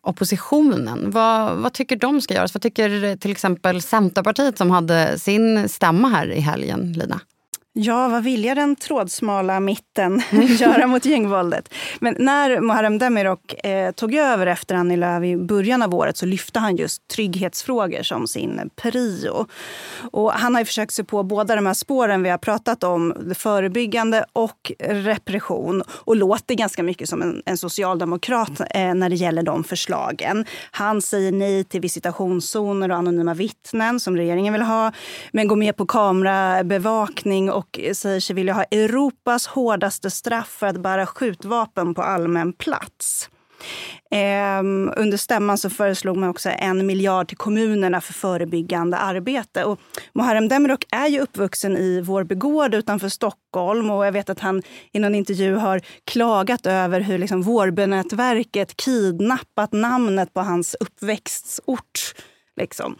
oppositionen, 0.00 1.10
vad, 1.10 1.56
vad 1.56 1.72
tycker 1.72 1.96
de 1.96 2.20
ska 2.20 2.34
göras? 2.34 2.54
Vad 2.54 2.62
tycker 2.62 3.16
till 3.16 3.30
exempel 3.30 3.82
Centerpartiet 3.82 4.58
som 4.58 4.70
hade 4.70 5.18
sin 5.18 5.68
stämma 5.68 6.08
här 6.08 6.32
i 6.32 6.40
helgen, 6.40 6.92
Lina? 6.92 7.20
Ja, 7.78 8.08
vad 8.08 8.24
vill 8.24 8.44
jag 8.44 8.56
den 8.56 8.76
trådsmala 8.76 9.60
mitten 9.60 10.22
göra 10.58 10.86
mot 10.86 11.04
gängvåldet? 11.04 11.74
Men 12.00 12.16
när 12.18 12.60
Muharrem 12.60 12.98
Demirok 12.98 13.64
eh, 13.64 13.90
tog 13.90 14.14
över 14.14 14.46
efter 14.46 14.74
Annie 14.74 14.96
Lööf 14.96 15.24
i 15.24 15.36
början 15.36 15.82
av 15.82 15.94
året 15.94 16.16
så 16.16 16.26
lyfte 16.26 16.58
han 16.58 16.76
just 16.76 17.08
trygghetsfrågor 17.08 18.02
som 18.02 18.26
sin 18.26 18.70
prio. 18.76 19.46
Och 20.12 20.32
han 20.32 20.54
har 20.54 20.64
försökt 20.64 20.94
sig 20.94 21.04
på 21.04 21.22
båda 21.22 21.56
de 21.56 21.66
här 21.66 21.74
spåren 21.74 22.22
vi 22.22 22.30
har 22.30 22.38
pratat 22.38 22.84
om, 22.84 23.14
det 23.20 23.34
förebyggande 23.34 24.24
och 24.32 24.72
repression 24.80 25.82
och 25.88 26.16
låter 26.16 26.54
ganska 26.54 26.82
mycket 26.82 27.08
som 27.08 27.22
en, 27.22 27.42
en 27.46 27.58
socialdemokrat 27.58 28.60
eh, 28.60 28.94
när 28.94 29.08
det 29.08 29.16
gäller 29.16 29.42
de 29.42 29.64
förslagen. 29.64 30.44
Han 30.70 31.02
säger 31.02 31.32
nej 31.32 31.64
till 31.64 31.80
visitationszoner 31.80 32.90
och 32.90 32.96
anonyma 32.96 33.34
vittnen 33.34 34.00
som 34.00 34.16
regeringen 34.16 34.52
vill 34.52 34.62
ha, 34.62 34.92
men 35.32 35.48
går 35.48 35.56
med 35.56 35.76
på 35.76 35.86
kamerabevakning 35.86 37.50
och 37.50 37.65
och 37.66 37.96
säger 37.96 38.20
sig 38.20 38.36
vilja 38.36 38.52
ha 38.52 38.62
Europas 38.62 39.46
hårdaste 39.46 40.10
straff 40.10 40.48
för 40.48 40.66
att 40.66 40.80
bära 40.80 41.06
skjutvapen 41.06 41.94
på 41.94 42.02
allmän 42.02 42.52
plats. 42.52 43.28
Ehm, 44.10 44.92
under 44.96 45.16
stämman 45.16 45.58
så 45.58 45.70
föreslog 45.70 46.16
man 46.16 46.28
också 46.28 46.50
en 46.50 46.86
miljard 46.86 47.28
till 47.28 47.36
kommunerna 47.36 48.00
för 48.00 48.12
förebyggande 48.12 48.96
arbete. 48.96 49.64
Och 49.64 49.80
Muharrem 50.12 50.48
Demirok 50.48 50.84
är 50.90 51.08
ju 51.08 51.20
uppvuxen 51.20 51.76
i 51.76 52.00
Vårbygård 52.00 52.74
utanför 52.74 53.08
Stockholm 53.08 53.90
och 53.90 54.06
jag 54.06 54.12
vet 54.12 54.30
att 54.30 54.40
han 54.40 54.62
i 54.92 54.98
någon 54.98 55.14
intervju 55.14 55.54
har 55.54 55.80
klagat 56.04 56.66
över 56.66 57.00
hur 57.00 57.18
liksom 57.18 57.42
Vårbynätverket 57.42 58.76
kidnappat 58.76 59.72
namnet 59.72 60.34
på 60.34 60.40
hans 60.40 60.76
uppväxtort. 60.80 62.14
Liksom. 62.56 62.96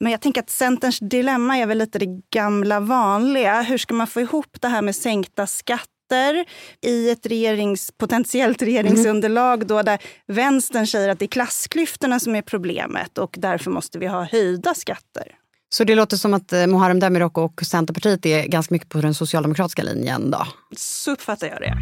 Men 0.00 0.12
jag 0.12 0.20
tänker 0.20 0.40
att 0.40 0.50
Centerns 0.50 0.98
dilemma 0.98 1.56
är 1.56 1.66
väl 1.66 1.78
lite 1.78 1.98
det 1.98 2.20
gamla 2.30 2.80
vanliga. 2.80 3.62
Hur 3.62 3.78
ska 3.78 3.94
man 3.94 4.06
få 4.06 4.20
ihop 4.20 4.56
det 4.60 4.68
här 4.68 4.82
med 4.82 4.96
sänkta 4.96 5.46
skatter 5.46 6.44
i 6.86 7.10
ett 7.10 7.26
regerings, 7.26 7.90
potentiellt 7.98 8.62
regeringsunderlag 8.62 9.66
då 9.66 9.82
där 9.82 9.98
vänstern 10.26 10.86
säger 10.86 11.08
att 11.08 11.18
det 11.18 11.24
är 11.24 11.28
klassklyftorna 11.28 12.20
som 12.20 12.34
är 12.34 12.42
problemet 12.42 13.18
och 13.18 13.34
därför 13.38 13.70
måste 13.70 13.98
vi 13.98 14.06
ha 14.06 14.24
höjda 14.24 14.74
skatter. 14.74 15.34
Så 15.70 15.84
det 15.84 15.94
låter 15.94 16.16
som 16.16 16.34
att 16.34 16.52
eh, 16.52 16.66
Muharrem 16.66 17.00
Demirok 17.00 17.38
och 17.38 17.60
Centerpartiet 17.62 18.26
är 18.26 18.46
ganska 18.46 18.74
mycket 18.74 18.88
på 18.88 19.00
den 19.00 19.14
socialdemokratiska 19.14 19.82
linjen 19.82 20.30
då? 20.30 20.46
Så 20.76 21.10
uppfattar 21.10 21.46
jag 21.46 21.60
det. 21.60 21.74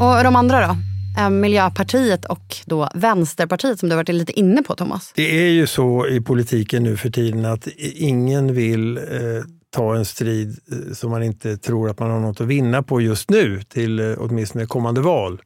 Och 0.00 0.24
de 0.24 0.36
andra 0.36 0.66
då? 0.66 0.76
Eh, 1.16 1.30
Miljöpartiet 1.30 2.24
och 2.24 2.56
då 2.66 2.88
Vänsterpartiet 2.94 3.78
som 3.78 3.88
du 3.88 3.96
varit 3.96 4.08
lite 4.08 4.38
inne 4.38 4.62
på 4.62 4.74
Thomas. 4.74 5.12
Det 5.14 5.46
är 5.46 5.50
ju 5.50 5.66
så 5.66 6.06
i 6.06 6.20
politiken 6.20 6.82
nu 6.82 6.96
för 6.96 7.10
tiden 7.10 7.44
att 7.44 7.68
ingen 7.94 8.54
vill 8.54 8.96
eh, 8.96 9.02
ta 9.70 9.96
en 9.96 10.04
strid 10.04 10.58
eh, 10.72 10.92
som 10.94 11.10
man 11.10 11.22
inte 11.22 11.56
tror 11.56 11.90
att 11.90 11.98
man 11.98 12.10
har 12.10 12.20
något 12.20 12.40
att 12.40 12.46
vinna 12.46 12.82
på 12.82 13.00
just 13.00 13.30
nu 13.30 13.62
till 13.62 13.98
eh, 13.98 14.14
åtminstone 14.18 14.66
kommande 14.66 15.00
val. 15.00 15.40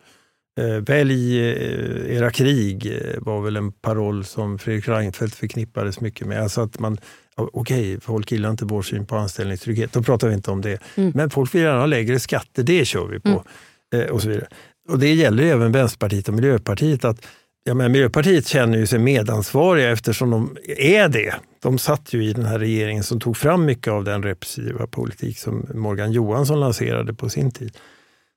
Eh, 0.61 0.67
välj 0.67 1.39
eh, 1.39 2.17
era 2.17 2.31
krig 2.31 3.01
var 3.19 3.41
väl 3.41 3.57
en 3.57 3.73
paroll 3.73 4.25
som 4.25 4.59
Fredrik 4.59 4.89
Reinfeldt 4.89 5.35
förknippades 5.35 6.01
mycket 6.01 6.27
med. 6.27 6.43
Alltså 6.43 6.61
att 6.61 6.79
man, 6.79 6.99
okej, 7.37 8.01
folk 8.01 8.33
gillar 8.33 8.51
inte 8.51 8.65
vår 8.65 8.83
syn 8.83 9.07
på 9.07 9.17
anställningstrygghet, 9.17 9.93
då 9.93 10.03
pratar 10.03 10.29
vi 10.29 10.35
inte 10.35 10.51
om 10.51 10.61
det. 10.61 10.79
Mm. 10.95 11.13
Men 11.15 11.31
folk 11.31 11.55
vill 11.55 11.63
gärna 11.63 11.79
ha 11.79 11.87
lägre 11.87 12.21
skatter, 12.21 12.63
det 12.63 12.85
kör 12.85 13.07
vi 13.07 13.21
på. 13.21 13.45
Mm. 13.95 14.11
och 14.13 14.23
så 14.23 14.29
vidare. 14.29 14.49
Och 14.91 14.99
det 14.99 15.15
gäller 15.15 15.43
även 15.43 15.73
Vänsterpartiet 15.73 16.29
och 16.29 16.35
Miljöpartiet. 16.35 17.05
att 17.05 17.27
Ja, 17.65 17.75
men 17.75 17.93
Miljöpartiet 17.93 18.47
känner 18.47 18.79
ju 18.79 18.87
sig 18.87 18.99
medansvariga 18.99 19.91
eftersom 19.91 20.31
de 20.31 20.57
är 20.77 21.09
det. 21.09 21.35
De 21.63 21.79
satt 21.79 22.13
ju 22.13 22.25
i 22.25 22.33
den 22.33 22.45
här 22.45 22.59
regeringen 22.59 23.05
som 23.05 23.21
tog 23.21 23.37
fram 23.37 23.65
mycket 23.65 23.93
av 23.93 24.05
den 24.05 24.23
repressiva 24.23 24.87
politik 24.87 25.39
som 25.39 25.67
Morgan 25.75 26.13
Johansson 26.13 26.61
lanserade 26.61 27.15
på 27.15 27.29
sin 27.29 27.51
tid. 27.51 27.77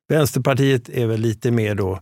Vänsterpartiet 0.10 0.89
är 0.89 1.08
väl 1.08 1.20
lite 1.20 1.52
mer 1.52 1.76
då 1.76 2.00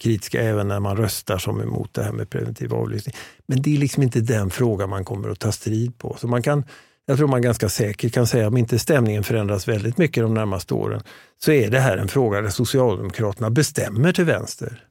kritiska 0.00 0.40
även 0.42 0.68
när 0.68 0.80
man 0.80 0.96
röstar 0.96 1.38
som 1.38 1.60
emot 1.60 1.94
det 1.94 2.02
här 2.02 2.12
med 2.12 2.30
preventiv 2.30 2.74
avlyssning. 2.74 3.14
Men 3.46 3.62
det 3.62 3.74
är 3.74 3.78
liksom 3.78 4.02
inte 4.02 4.20
den 4.20 4.50
frågan 4.50 4.90
man 4.90 5.04
kommer 5.04 5.28
att 5.28 5.38
ta 5.38 5.52
strid 5.52 5.98
på. 5.98 6.16
Så 6.20 6.28
man 6.28 6.42
kan, 6.42 6.64
jag 7.10 7.18
tror 7.18 7.28
man 7.28 7.42
ganska 7.42 7.68
säkert 7.68 8.14
kan 8.14 8.26
säga, 8.26 8.48
om 8.48 8.56
inte 8.56 8.78
stämningen 8.78 9.24
förändras 9.24 9.68
väldigt 9.68 9.98
mycket 9.98 10.22
de 10.22 10.34
närmaste 10.34 10.74
åren, 10.74 11.02
så 11.38 11.52
är 11.52 11.70
det 11.70 11.80
här 11.80 11.96
en 11.96 12.08
fråga 12.08 12.40
där 12.40 12.48
Socialdemokraterna 12.48 13.50
bestämmer 13.50 14.12
till 14.12 14.24
vänster. 14.24 14.84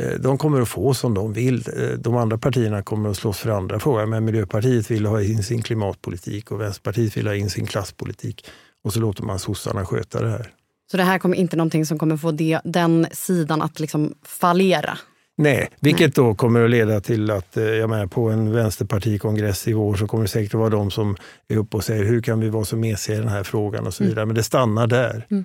Eh, 0.00 0.20
de 0.20 0.38
kommer 0.38 0.60
att 0.60 0.68
få 0.68 0.94
som 0.94 1.14
de 1.14 1.32
vill. 1.32 1.64
Eh, 1.76 1.98
de 1.98 2.16
andra 2.16 2.38
partierna 2.38 2.82
kommer 2.82 3.10
att 3.10 3.16
slåss 3.16 3.38
för 3.38 3.50
andra 3.50 3.80
frågor. 3.80 4.06
Men 4.06 4.24
Miljöpartiet 4.24 4.90
vill 4.90 5.06
ha 5.06 5.22
in 5.22 5.42
sin 5.42 5.62
klimatpolitik 5.62 6.50
och 6.50 6.60
Vänsterpartiet 6.60 7.16
vill 7.16 7.26
ha 7.26 7.34
in 7.34 7.50
sin 7.50 7.66
klasspolitik. 7.66 8.46
Och 8.84 8.92
så 8.92 9.00
låter 9.00 9.22
man 9.22 9.38
sossarna 9.38 9.86
sköta 9.86 10.22
det 10.22 10.30
här. 10.30 10.50
Så 10.90 10.96
det 10.96 11.02
här 11.02 11.18
kommer 11.18 11.36
inte 11.36 11.56
någonting 11.56 11.86
som 11.86 11.98
kommer 11.98 12.16
få 12.16 12.30
det, 12.30 12.60
den 12.64 13.06
sidan 13.12 13.62
att 13.62 13.80
liksom 13.80 14.14
fallera? 14.24 14.98
Nej, 15.36 15.70
vilket 15.80 16.14
då 16.14 16.34
kommer 16.34 16.64
att 16.64 16.70
leda 16.70 17.00
till 17.00 17.30
att 17.30 17.56
eh, 17.56 17.64
jag 17.64 17.90
menar, 17.90 18.06
på 18.06 18.30
en 18.30 18.52
vänsterpartikongress 18.52 19.68
i 19.68 19.72
vår 19.72 19.94
så 19.94 20.06
kommer 20.06 20.24
det 20.24 20.28
säkert 20.28 20.54
vara 20.54 20.70
de 20.70 20.90
som 20.90 21.16
är 21.48 21.56
uppe 21.56 21.76
och 21.76 21.84
säger 21.84 22.04
hur 22.04 22.22
kan 22.22 22.40
vi 22.40 22.48
vara 22.48 22.64
så 22.64 22.76
mesiga 22.76 23.16
i 23.16 23.20
den 23.20 23.28
här 23.28 23.42
frågan 23.42 23.86
och 23.86 23.94
så 23.94 24.02
mm. 24.02 24.10
vidare. 24.10 24.22
Mm. 24.22 24.28
Men 24.28 24.36
det 24.36 24.42
stannar 24.42 24.86
där. 24.86 25.26
Mm. 25.30 25.44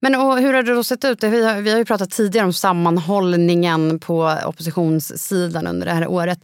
Men 0.00 0.14
och 0.14 0.38
hur 0.38 0.54
har 0.54 0.62
det 0.62 0.74
då 0.74 0.84
sett 0.84 1.04
ut? 1.04 1.24
Vi 1.24 1.44
har, 1.44 1.60
vi 1.60 1.70
har 1.70 1.78
ju 1.78 1.84
pratat 1.84 2.10
tidigare 2.10 2.46
om 2.46 2.52
sammanhållningen 2.52 3.98
på 3.98 4.38
oppositionssidan 4.46 5.66
under 5.66 5.86
det 5.86 5.92
här 5.92 6.06
året. 6.06 6.38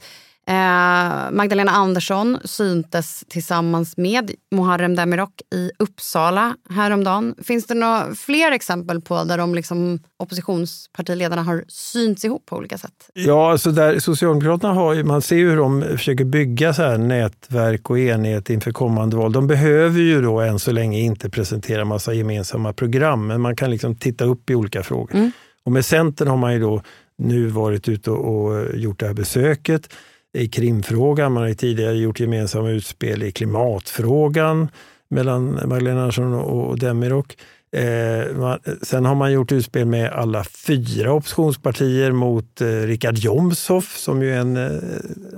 Eh, 0.48 1.30
Magdalena 1.30 1.72
Andersson 1.72 2.38
syntes 2.44 3.24
tillsammans 3.28 3.96
med 3.96 4.30
Muharrem 4.50 4.96
Demirok 4.96 5.42
i 5.54 5.70
Uppsala 5.78 6.56
häromdagen. 6.70 7.34
Finns 7.44 7.66
det 7.66 7.74
några 7.74 8.14
fler 8.14 8.52
exempel 8.52 9.00
på 9.00 9.24
där 9.24 9.38
de 9.38 9.54
liksom, 9.54 9.98
oppositionspartiledarna 10.16 11.42
har 11.42 11.64
synts 11.68 12.24
ihop 12.24 12.46
på 12.46 12.56
olika 12.56 12.78
sätt? 12.78 13.10
Ja, 13.14 13.50
alltså 13.50 13.70
där 13.70 13.98
Socialdemokraterna 13.98 14.72
har 14.72 15.02
man 15.02 15.22
ser 15.22 15.36
ju 15.36 15.50
hur 15.50 15.56
de 15.56 15.82
försöker 15.82 16.24
bygga 16.24 16.74
så 16.74 16.82
här 16.82 16.98
nätverk 16.98 17.90
och 17.90 17.98
enhet 17.98 18.50
inför 18.50 18.72
kommande 18.72 19.16
val. 19.16 19.32
De 19.32 19.46
behöver 19.46 20.00
ju 20.00 20.22
då 20.22 20.40
än 20.40 20.58
så 20.58 20.72
länge 20.72 20.98
inte 20.98 21.30
presentera 21.30 21.84
massa 21.84 22.12
gemensamma 22.12 22.72
program, 22.72 23.26
men 23.26 23.40
man 23.40 23.56
kan 23.56 23.70
liksom 23.70 23.94
titta 23.94 24.24
upp 24.24 24.50
i 24.50 24.54
olika 24.54 24.82
frågor. 24.82 25.14
Mm. 25.14 25.30
Och 25.64 25.72
med 25.72 25.84
Centern 25.84 26.28
har 26.28 26.36
man 26.36 26.52
ju 26.52 26.60
då 26.60 26.82
nu 27.18 27.46
varit 27.46 27.88
ute 27.88 28.10
och 28.10 28.74
gjort 28.74 29.00
det 29.00 29.06
här 29.06 29.14
besöket 29.14 29.88
i 30.36 30.48
Krimfrågan. 30.48 31.32
Man 31.32 31.42
har 31.42 31.52
tidigare 31.52 31.96
gjort 31.96 32.20
gemensamma 32.20 32.70
utspel 32.70 33.22
i 33.22 33.32
klimatfrågan 33.32 34.68
mellan 35.08 35.52
Magdalena 35.68 36.00
Andersson 36.00 36.34
och 36.34 36.78
Demirok. 36.78 37.36
Eh, 37.72 38.56
sen 38.82 39.04
har 39.04 39.14
man 39.14 39.32
gjort 39.32 39.52
utspel 39.52 39.86
med 39.86 40.12
alla 40.12 40.44
fyra 40.44 41.12
oppositionspartier 41.12 42.12
mot 42.12 42.60
eh, 42.60 42.66
Richard 42.66 43.18
Jomshof 43.18 43.96
som 43.96 44.22
ju 44.22 44.34
är 44.34 44.38
en, 44.38 44.56
eh, 44.56 44.80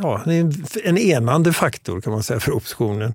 ja, 0.03 0.23
en, 0.27 0.53
en 0.85 0.99
enande 0.99 1.53
faktor 1.53 2.01
kan 2.01 2.13
man 2.13 2.23
säga 2.23 2.41
för 2.41 2.53
oppositionen. 2.53 3.15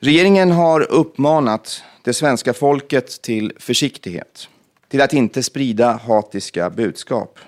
Regeringen 0.00 0.50
har 0.50 0.92
uppmanat 0.92 1.82
det 2.04 2.14
svenska 2.14 2.54
folket 2.54 3.22
till 3.22 3.52
försiktighet, 3.58 4.48
till 4.90 5.00
att 5.00 5.12
inte 5.12 5.42
sprida 5.42 6.00
hatiska 6.06 6.70
budskap. 6.70 7.38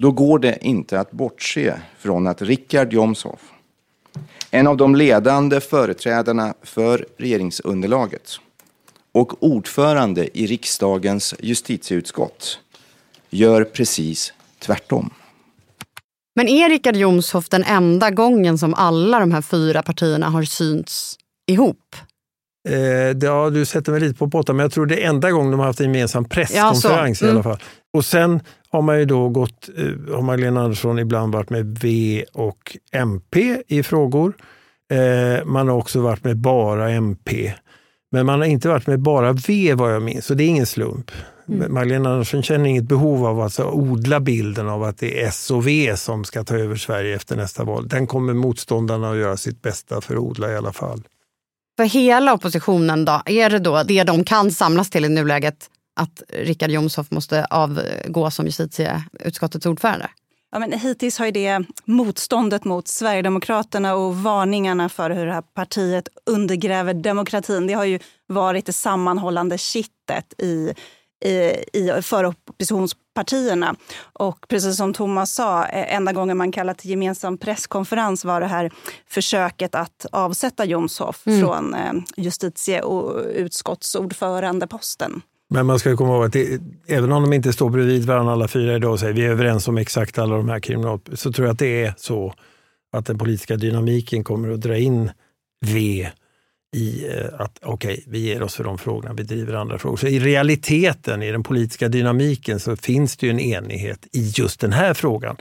Då 0.00 0.10
går 0.10 0.38
det 0.38 0.58
inte 0.60 1.00
att 1.00 1.10
bortse 1.10 1.80
från 1.98 2.26
att 2.26 2.42
Richard 2.42 2.92
Jomshof, 2.92 3.40
en 4.50 4.66
av 4.66 4.76
de 4.76 4.96
ledande 4.96 5.60
företrädarna 5.60 6.54
för 6.62 7.06
regeringsunderlaget 7.16 8.40
och 9.12 9.42
ordförande 9.42 10.38
i 10.38 10.46
riksdagens 10.46 11.34
justitieutskott, 11.40 12.58
gör 13.30 13.64
precis 13.64 14.32
tvärtom. 14.58 15.10
Men 16.36 16.48
är 16.48 16.68
Richard 16.68 16.96
Jomshof 16.96 17.48
den 17.48 17.64
enda 17.64 18.10
gången 18.10 18.58
som 18.58 18.74
alla 18.74 19.20
de 19.20 19.32
här 19.32 19.42
fyra 19.42 19.82
partierna 19.82 20.28
har 20.30 20.42
synts 20.42 21.18
ihop? 21.46 21.96
Eh, 22.68 23.16
ja, 23.20 23.50
du 23.50 23.64
sätter 23.64 23.92
mig 23.92 24.00
lite 24.00 24.18
på 24.18 24.26
botten, 24.26 24.56
men 24.56 24.64
jag 24.64 24.72
tror 24.72 24.86
det 24.86 25.04
är 25.04 25.08
enda 25.08 25.30
gången 25.30 25.50
de 25.50 25.60
har 25.60 25.66
haft 25.66 25.80
en 25.80 25.94
gemensam 25.94 26.24
presskonferens 26.24 27.20
ja, 27.22 27.26
mm. 27.26 27.36
i 27.36 27.40
alla 27.40 27.42
fall. 27.42 27.62
Och 27.92 28.04
sen 28.04 28.40
har 28.70 28.82
man 28.82 28.98
ju 28.98 29.04
då 29.04 29.28
gått, 29.28 29.68
eh, 29.76 30.14
har 30.14 30.22
Magdalena 30.22 30.60
Andersson 30.60 30.98
ibland 30.98 31.34
varit 31.34 31.50
med 31.50 31.78
V 31.78 32.24
och 32.32 32.76
MP 32.92 33.62
i 33.68 33.82
frågor. 33.82 34.32
Eh, 34.92 35.44
man 35.44 35.68
har 35.68 35.76
också 35.76 36.00
varit 36.00 36.24
med 36.24 36.36
bara 36.36 36.90
MP. 36.90 37.54
Men 38.12 38.26
man 38.26 38.38
har 38.38 38.46
inte 38.46 38.68
varit 38.68 38.86
med 38.86 39.00
bara 39.00 39.32
V 39.32 39.74
vad 39.74 39.94
jag 39.94 40.02
minns, 40.02 40.26
så 40.26 40.34
det 40.34 40.44
är 40.44 40.48
ingen 40.48 40.66
slump. 40.66 41.10
Mm. 41.48 41.74
Magdalena 41.74 42.10
Andersson 42.10 42.42
känner 42.42 42.66
inget 42.66 42.84
behov 42.84 43.26
av 43.26 43.40
att 43.40 43.60
odla 43.60 44.20
bilden 44.20 44.68
av 44.68 44.82
att 44.82 44.98
det 44.98 45.22
är 45.22 45.28
S 45.28 45.50
och 45.50 45.66
V 45.66 45.96
som 45.96 46.24
ska 46.24 46.44
ta 46.44 46.56
över 46.56 46.76
Sverige 46.76 47.16
efter 47.16 47.36
nästa 47.36 47.64
val. 47.64 47.88
Den 47.88 48.06
kommer 48.06 48.34
motståndarna 48.34 49.10
att 49.10 49.16
göra 49.16 49.36
sitt 49.36 49.62
bästa 49.62 50.00
för 50.00 50.14
att 50.14 50.20
odla 50.20 50.52
i 50.52 50.56
alla 50.56 50.72
fall. 50.72 51.02
För 51.78 51.84
hela 51.84 52.32
oppositionen 52.32 53.04
då, 53.04 53.22
är 53.26 53.50
det 53.50 53.58
då 53.58 53.82
det 53.82 54.04
de 54.04 54.24
kan 54.24 54.50
samlas 54.50 54.90
till 54.90 55.04
i 55.04 55.08
nuläget 55.08 55.70
att 55.96 56.22
Richard 56.28 56.70
Jomshof 56.70 57.10
måste 57.10 57.44
avgå 57.44 58.30
som 58.30 58.46
justitieutskottets 58.46 59.66
ordförande? 59.66 60.10
Ja, 60.52 60.58
men 60.58 60.72
hittills 60.72 61.18
har 61.18 61.26
ju 61.26 61.32
det 61.32 61.64
motståndet 61.84 62.64
mot 62.64 62.88
Sverigedemokraterna 62.88 63.94
och 63.94 64.16
varningarna 64.16 64.88
för 64.88 65.10
hur 65.10 65.26
det 65.26 65.32
här 65.32 65.42
partiet 65.42 66.08
undergräver 66.26 66.94
demokratin, 66.94 67.66
det 67.66 67.72
har 67.72 67.84
ju 67.84 67.98
varit 68.26 68.66
det 68.66 68.72
sammanhållande 68.72 69.58
kittet 69.58 70.34
i, 70.38 70.74
i, 71.24 71.30
i, 71.72 72.02
för 72.02 72.34
oppositionspartierna. 73.18 73.74
Och 74.12 74.48
precis 74.48 74.76
som 74.76 74.92
Thomas 74.92 75.32
sa, 75.32 75.64
eh, 75.64 75.94
enda 75.94 76.12
gången 76.12 76.36
man 76.36 76.52
kallat 76.52 76.78
till 76.78 76.90
gemensam 76.90 77.38
presskonferens 77.38 78.24
var 78.24 78.40
det 78.40 78.46
här 78.46 78.70
försöket 79.08 79.74
att 79.74 80.06
avsätta 80.12 80.64
Jomshof 80.64 81.26
mm. 81.26 81.40
från 81.40 81.74
eh, 81.74 81.92
justitie 82.16 82.82
och 82.82 83.22
utskottsordförandeposten. 83.34 85.22
Men 85.50 85.66
man 85.66 85.78
ska 85.78 85.96
komma 85.96 86.14
ihåg 86.14 86.24
att 86.24 86.32
det, 86.32 86.60
även 86.88 87.12
om 87.12 87.22
de 87.22 87.32
inte 87.32 87.52
står 87.52 87.70
bredvid 87.70 88.04
varandra 88.04 88.32
alla 88.32 88.48
fyra 88.48 88.76
idag 88.76 88.92
och 88.92 89.00
säger 89.00 89.12
vi 89.12 89.24
är 89.24 89.30
överens 89.30 89.68
om 89.68 89.78
exakt 89.78 90.18
alla 90.18 90.36
de 90.36 90.48
här 90.48 90.60
kriminal 90.60 91.00
så 91.12 91.32
tror 91.32 91.46
jag 91.46 91.52
att 91.52 91.58
det 91.58 91.84
är 91.84 91.94
så 91.96 92.34
att 92.92 93.06
den 93.06 93.18
politiska 93.18 93.56
dynamiken 93.56 94.24
kommer 94.24 94.50
att 94.50 94.60
dra 94.60 94.76
in 94.76 95.10
V 95.66 96.08
i 96.76 97.08
eh, 97.08 97.40
att 97.40 97.58
okej, 97.62 97.92
okay, 97.92 98.04
vi 98.06 98.18
ger 98.18 98.42
oss 98.42 98.54
för 98.54 98.64
de 98.64 98.78
frågorna, 98.78 99.14
vi 99.14 99.22
driver 99.22 99.54
andra 99.54 99.78
frågor. 99.78 99.96
Så 99.96 100.06
i 100.06 100.20
realiteten, 100.20 101.22
i 101.22 101.32
den 101.32 101.42
politiska 101.42 101.88
dynamiken, 101.88 102.60
så 102.60 102.76
finns 102.76 103.16
det 103.16 103.26
ju 103.26 103.30
en 103.30 103.40
enighet 103.40 104.06
i 104.12 104.32
just 104.36 104.60
den 104.60 104.72
här 104.72 104.94
frågan 104.94 105.36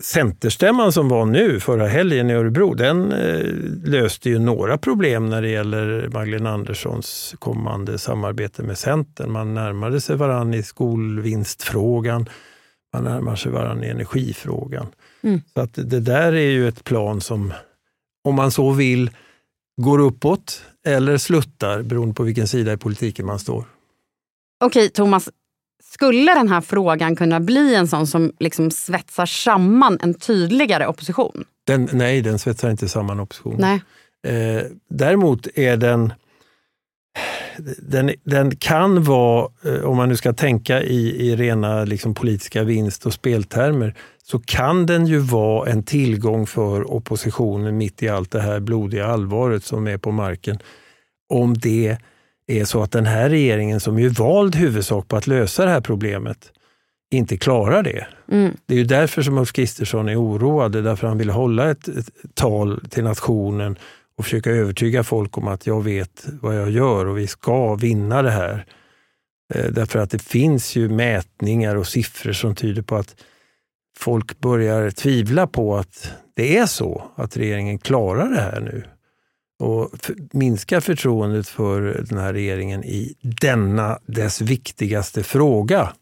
centerstämman 0.00 0.92
som 0.92 1.08
var 1.08 1.26
nu 1.26 1.60
förra 1.60 1.86
helgen 1.86 2.30
i 2.30 2.32
Örebro, 2.32 2.74
den 2.74 3.12
eh, 3.12 3.46
löste 3.84 4.30
ju 4.30 4.38
några 4.38 4.78
problem 4.78 5.26
när 5.26 5.42
det 5.42 5.48
gäller 5.48 6.08
Magdalena 6.08 6.50
Anderssons 6.50 7.34
kommande 7.38 7.98
samarbete 7.98 8.62
med 8.62 8.78
Centern. 8.78 9.30
Man 9.30 9.54
närmade 9.54 10.00
sig 10.00 10.16
varann 10.16 10.54
i 10.54 10.62
skolvinstfrågan, 10.62 12.28
man 12.94 13.04
närmar 13.04 13.36
sig 13.36 13.52
varann 13.52 13.84
i 13.84 13.88
energifrågan. 13.88 14.86
Mm. 15.22 15.40
Så 15.54 15.60
att 15.60 15.74
det 15.74 16.00
där 16.00 16.32
är 16.32 16.50
ju 16.50 16.68
ett 16.68 16.84
plan 16.84 17.20
som, 17.20 17.52
om 18.24 18.34
man 18.34 18.50
så 18.50 18.70
vill, 18.70 19.10
går 19.76 19.98
uppåt 19.98 20.62
eller 20.86 21.18
sluttar 21.18 21.82
beroende 21.82 22.14
på 22.14 22.22
vilken 22.22 22.48
sida 22.48 22.72
i 22.72 22.76
politiken 22.76 23.26
man 23.26 23.38
står. 23.38 23.64
Okej, 24.64 24.88
Thomas. 24.88 25.28
Skulle 25.84 26.34
den 26.34 26.48
här 26.48 26.60
frågan 26.60 27.16
kunna 27.16 27.40
bli 27.40 27.74
en 27.74 27.88
sån 27.88 28.06
som 28.06 28.32
liksom 28.40 28.70
svetsar 28.70 29.26
samman 29.26 29.98
en 30.02 30.14
tydligare 30.14 30.86
opposition? 30.86 31.44
Den, 31.66 31.88
nej, 31.92 32.22
den 32.22 32.38
svetsar 32.38 32.70
inte 32.70 32.88
samman 32.88 33.20
oppositionen. 33.20 33.60
Nej. 33.60 33.82
Eh, 34.26 34.62
däremot 34.88 35.46
är 35.54 35.76
den, 35.76 36.12
den, 37.78 38.12
den 38.24 38.56
kan 38.56 39.04
vara, 39.04 39.50
eh, 39.64 39.80
om 39.84 39.96
man 39.96 40.08
nu 40.08 40.16
ska 40.16 40.32
tänka 40.32 40.82
i, 40.82 41.28
i 41.28 41.36
rena 41.36 41.84
liksom, 41.84 42.14
politiska 42.14 42.64
vinst 42.64 43.06
och 43.06 43.12
speltermer, 43.12 43.94
så 44.32 44.38
kan 44.38 44.86
den 44.86 45.06
ju 45.06 45.18
vara 45.18 45.70
en 45.70 45.82
tillgång 45.82 46.46
för 46.46 46.92
oppositionen 46.92 47.76
mitt 47.76 48.02
i 48.02 48.08
allt 48.08 48.30
det 48.30 48.40
här 48.40 48.60
blodiga 48.60 49.06
allvaret 49.06 49.64
som 49.64 49.86
är 49.86 49.98
på 49.98 50.12
marken. 50.12 50.58
Om 51.28 51.54
det 51.54 51.96
är 52.46 52.64
så 52.64 52.82
att 52.82 52.92
den 52.92 53.06
här 53.06 53.28
regeringen, 53.28 53.80
som 53.80 53.98
är 53.98 54.08
vald 54.08 54.54
huvudsak 54.54 55.08
på 55.08 55.16
att 55.16 55.26
lösa 55.26 55.64
det 55.64 55.70
här 55.70 55.80
problemet, 55.80 56.52
inte 57.10 57.36
klarar 57.36 57.82
det. 57.82 58.06
Mm. 58.30 58.56
Det 58.66 58.74
är 58.74 58.78
ju 58.78 58.84
därför 58.84 59.22
som 59.22 59.38
Ulf 59.38 59.52
Kristersson 59.52 60.08
är 60.08 60.20
oroad, 60.20 60.72
därför 60.72 61.06
han 61.06 61.18
vill 61.18 61.30
hålla 61.30 61.70
ett, 61.70 61.88
ett 61.88 62.10
tal 62.34 62.80
till 62.90 63.04
nationen 63.04 63.78
och 64.18 64.24
försöka 64.24 64.50
övertyga 64.50 65.04
folk 65.04 65.38
om 65.38 65.48
att 65.48 65.66
jag 65.66 65.84
vet 65.84 66.26
vad 66.40 66.56
jag 66.56 66.70
gör 66.70 67.06
och 67.06 67.18
vi 67.18 67.26
ska 67.26 67.74
vinna 67.74 68.22
det 68.22 68.30
här. 68.30 68.66
Eh, 69.54 69.70
därför 69.70 69.98
att 69.98 70.10
det 70.10 70.22
finns 70.22 70.76
ju 70.76 70.88
mätningar 70.88 71.76
och 71.76 71.86
siffror 71.86 72.32
som 72.32 72.54
tyder 72.54 72.82
på 72.82 72.96
att 72.96 73.16
folk 73.96 74.40
börjar 74.40 74.90
tvivla 74.90 75.46
på 75.46 75.76
att 75.76 76.12
det 76.34 76.58
är 76.58 76.66
så, 76.66 77.02
att 77.16 77.36
regeringen 77.36 77.78
klarar 77.78 78.30
det 78.30 78.40
här 78.40 78.60
nu. 78.60 78.84
Och 79.58 79.90
minska 80.32 80.80
förtroendet 80.80 81.48
för 81.48 82.04
den 82.08 82.18
här 82.18 82.32
regeringen 82.32 82.84
i 82.84 83.14
denna 83.20 83.98
dess 84.06 84.40
viktigaste 84.40 85.22
fråga, 85.22 85.92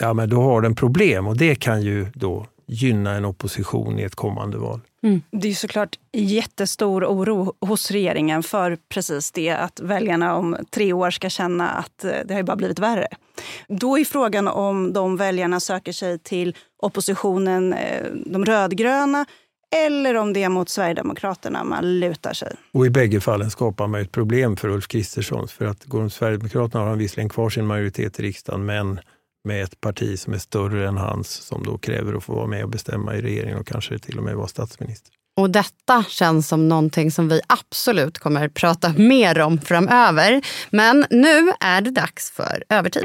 ja 0.00 0.14
men 0.14 0.28
då 0.28 0.42
har 0.42 0.60
den 0.60 0.74
problem 0.74 1.26
och 1.26 1.36
det 1.36 1.54
kan 1.54 1.82
ju 1.82 2.06
då 2.14 2.46
gynna 2.66 3.14
en 3.14 3.24
opposition 3.24 3.98
i 3.98 4.02
ett 4.02 4.14
kommande 4.14 4.58
val. 4.58 4.80
Mm. 5.02 5.22
Det 5.30 5.48
är 5.48 5.54
såklart 5.54 5.98
jättestor 6.12 7.04
oro 7.04 7.52
hos 7.60 7.90
regeringen 7.90 8.42
för 8.42 8.78
precis 8.88 9.32
det, 9.32 9.50
att 9.50 9.80
väljarna 9.80 10.36
om 10.36 10.56
tre 10.70 10.92
år 10.92 11.10
ska 11.10 11.30
känna 11.30 11.70
att 11.70 12.04
eh, 12.04 12.10
det 12.24 12.34
har 12.34 12.42
bara 12.42 12.56
blivit 12.56 12.78
värre. 12.78 13.08
Då 13.68 13.98
är 13.98 14.04
frågan 14.04 14.48
om 14.48 14.92
de 14.92 15.16
väljarna 15.16 15.60
söker 15.60 15.92
sig 15.92 16.18
till 16.18 16.56
oppositionen, 16.82 17.72
eh, 17.72 18.06
de 18.26 18.44
rödgröna, 18.44 19.26
eller 19.74 20.14
om 20.14 20.32
det 20.32 20.42
är 20.42 20.48
mot 20.48 20.68
Sverigedemokraterna 20.68 21.64
man 21.64 22.00
lutar 22.00 22.32
sig. 22.32 22.56
Och 22.72 22.86
i 22.86 22.90
bägge 22.90 23.20
fallen 23.20 23.50
skapar 23.50 23.86
man 23.86 24.00
ett 24.00 24.12
problem 24.12 24.56
för 24.56 24.68
Ulf 24.68 24.88
Kristersson. 24.88 25.48
För 25.48 25.64
att 25.64 25.84
går 25.84 26.08
Sverigedemokraterna 26.08 26.82
har 26.82 26.88
han 26.88 26.98
visserligen 26.98 27.28
kvar 27.28 27.50
sin 27.50 27.66
majoritet 27.66 28.20
i 28.20 28.22
riksdagen, 28.22 28.64
men 28.64 29.00
med 29.44 29.62
ett 29.62 29.80
parti 29.80 30.18
som 30.18 30.34
är 30.34 30.38
större 30.38 30.88
än 30.88 30.96
hans 30.96 31.28
som 31.30 31.64
då 31.64 31.78
kräver 31.78 32.14
att 32.14 32.24
få 32.24 32.34
vara 32.34 32.46
med 32.46 32.64
och 32.64 32.70
bestämma 32.70 33.14
i 33.14 33.22
regeringen 33.22 33.58
och 33.58 33.66
kanske 33.66 33.98
till 33.98 34.18
och 34.18 34.24
med 34.24 34.36
vara 34.36 34.48
statsminister. 34.48 35.12
Och 35.36 35.50
detta 35.50 36.04
känns 36.08 36.48
som 36.48 36.68
någonting 36.68 37.10
som 37.10 37.28
vi 37.28 37.40
absolut 37.46 38.18
kommer 38.18 38.48
prata 38.48 38.92
mer 38.92 39.40
om 39.40 39.60
framöver. 39.60 40.42
Men 40.70 41.06
nu 41.10 41.52
är 41.60 41.80
det 41.80 41.90
dags 41.90 42.30
för 42.30 42.64
övertid. 42.68 43.04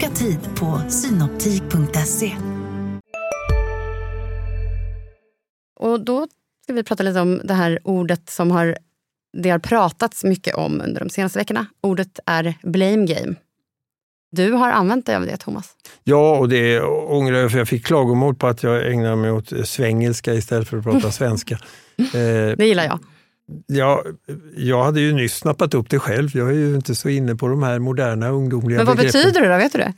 Boka 0.00 0.10
tid 0.10 0.38
på 0.56 0.90
synoptik.se. 0.90 2.36
Och 5.80 6.04
då 6.04 6.26
ska 6.62 6.72
vi 6.72 6.82
prata 6.82 7.02
lite 7.02 7.20
om 7.20 7.40
det 7.44 7.54
här 7.54 7.78
ordet 7.84 8.30
som 8.30 8.50
har, 8.50 8.78
det 9.38 9.50
har 9.50 9.58
pratats 9.58 10.24
mycket 10.24 10.54
om 10.54 10.80
under 10.80 11.00
de 11.00 11.10
senaste 11.10 11.38
veckorna. 11.38 11.66
Ordet 11.80 12.20
är 12.26 12.54
blame 12.62 13.06
game. 13.06 13.34
Du 14.30 14.52
har 14.52 14.70
använt 14.70 15.06
dig 15.06 15.16
av 15.16 15.26
det, 15.26 15.36
Thomas. 15.36 15.76
Ja, 16.04 16.38
och 16.38 16.48
det 16.48 16.80
ångrar 16.82 17.38
jag 17.38 17.50
för 17.50 17.58
jag 17.58 17.68
fick 17.68 17.86
klagomål 17.86 18.34
på 18.34 18.46
att 18.46 18.62
jag 18.62 18.92
ägnar 18.92 19.16
mig 19.16 19.30
åt 19.30 19.52
svengelska 19.68 20.34
istället 20.34 20.68
för 20.68 20.76
att 20.76 20.84
prata 20.84 21.10
svenska. 21.10 21.58
Det 22.56 22.66
gillar 22.66 22.84
jag. 22.84 22.98
Ja, 23.66 24.04
jag 24.56 24.84
hade 24.84 25.00
ju 25.00 25.12
nyss 25.12 25.34
snappat 25.34 25.74
upp 25.74 25.90
det 25.90 25.98
själv. 25.98 26.36
Jag 26.36 26.48
är 26.48 26.54
ju 26.54 26.74
inte 26.74 26.94
så 26.94 27.08
inne 27.08 27.34
på 27.34 27.48
de 27.48 27.62
här 27.62 27.78
moderna 27.78 28.28
ungdomliga 28.28 28.78
Men 28.78 28.86
vad 28.86 28.96
begreppen. 28.96 29.20
betyder 29.22 29.40
det 29.40 29.52
då? 29.52 29.58
Vet 29.58 29.72
du 29.72 29.78
det? 29.78 29.92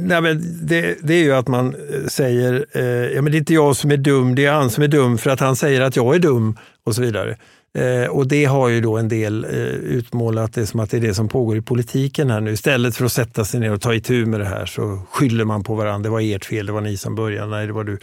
Nej, 0.00 0.20
men 0.20 0.66
det, 0.66 0.96
det 1.02 1.14
är 1.14 1.22
ju 1.22 1.32
att 1.32 1.48
man 1.48 1.74
eh, 1.74 2.06
säger, 2.06 2.66
eh, 2.72 2.84
ja 2.84 3.22
men 3.22 3.32
det 3.32 3.36
är 3.36 3.38
inte 3.38 3.54
jag 3.54 3.76
som 3.76 3.90
är 3.90 3.96
dum, 3.96 4.34
det 4.34 4.44
är 4.44 4.52
han 4.52 4.70
som 4.70 4.84
är 4.84 4.88
dum 4.88 5.18
för 5.18 5.30
att 5.30 5.40
han 5.40 5.56
säger 5.56 5.80
att 5.80 5.96
jag 5.96 6.14
är 6.14 6.18
dum 6.18 6.56
och 6.84 6.94
så 6.94 7.02
vidare. 7.02 7.36
Eh, 7.78 8.10
och 8.10 8.28
det 8.28 8.44
har 8.44 8.68
ju 8.68 8.80
då 8.80 8.96
en 8.96 9.08
del 9.08 9.44
eh, 9.44 9.50
utmålat 9.74 10.54
det 10.54 10.66
som 10.66 10.80
att 10.80 10.90
det 10.90 10.96
är 10.96 11.00
det 11.00 11.14
som 11.14 11.28
pågår 11.28 11.56
i 11.56 11.62
politiken 11.62 12.30
här 12.30 12.40
nu. 12.40 12.52
Istället 12.52 12.96
för 12.96 13.04
att 13.04 13.12
sätta 13.12 13.44
sig 13.44 13.60
ner 13.60 13.72
och 13.72 13.80
ta 13.80 13.94
itu 13.94 14.26
med 14.26 14.40
det 14.40 14.46
här 14.46 14.66
så 14.66 15.02
skyller 15.10 15.44
man 15.44 15.64
på 15.64 15.74
varandra. 15.74 16.02
Det 16.02 16.12
var 16.12 16.20
ert 16.20 16.44
fel, 16.44 16.66
det 16.66 16.72
var 16.72 16.80
ni 16.80 16.96
som 16.96 17.14
började, 17.14 17.50
nej 17.50 17.66
det 17.66 17.72
var 17.72 17.84
du. 17.84 17.98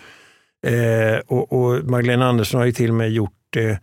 Eh, 0.68 1.20
och, 1.28 1.54
och 1.54 1.84
Magdalena 1.84 2.26
Andersson 2.26 2.60
har 2.60 2.66
ju 2.66 2.72
till 2.72 2.90
och 2.90 2.96
med 2.96 3.12
gjort 3.12 3.32
det 3.50 3.70
Eh, 3.70 3.78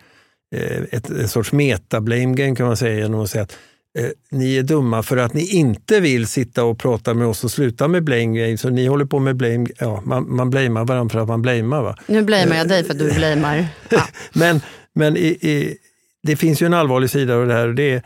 ett, 0.91 1.11
ett 1.11 1.31
sorts 1.31 1.53
meta-blame 1.53 2.35
game 2.35 2.57
kan 2.57 2.67
man 2.67 2.77
säga 2.77 2.99
genom 2.99 3.21
att 3.21 3.31
säga 3.31 3.43
att 3.43 3.59
eh, 3.99 4.09
ni 4.31 4.57
är 4.57 4.63
dumma 4.63 5.03
för 5.03 5.17
att 5.17 5.35
ni 5.35 5.47
inte 5.47 6.01
vill 6.01 6.27
sitta 6.27 6.65
och 6.65 6.79
prata 6.79 7.15
med 7.15 7.27
oss 7.27 7.45
och 7.45 7.51
sluta 7.51 7.89
med 7.89 8.05
blame 8.05 8.39
game. 8.39 8.59
Så 8.59 8.71
ni 8.71 8.87
håller 8.87 9.05
på 9.05 9.19
med 9.19 9.37
blame, 9.37 9.67
ja, 9.79 10.03
man, 10.05 10.37
man 10.37 10.51
blamear 10.51 10.85
varandra 10.85 11.13
för 11.13 11.21
att 11.21 11.29
man 11.29 11.43
blamear. 11.43 11.83
Va? 11.83 11.97
Nu 12.07 12.23
blamear 12.23 12.57
jag 12.57 12.69
dig 12.69 12.85
för 12.85 12.93
att 12.93 12.99
du 12.99 13.15
blamear. 13.15 13.67
Ja. 13.89 14.03
men 14.33 14.61
men 14.93 15.17
i, 15.17 15.27
i, 15.29 15.77
det 16.23 16.37
finns 16.37 16.63
ju 16.63 16.67
en 16.67 16.75
allvarlig 16.75 17.11
sida 17.11 17.35
av 17.35 17.47
det 17.47 17.55
här. 17.55 17.69
Det 17.69 17.91
är, 17.91 17.97
eh, 17.97 18.03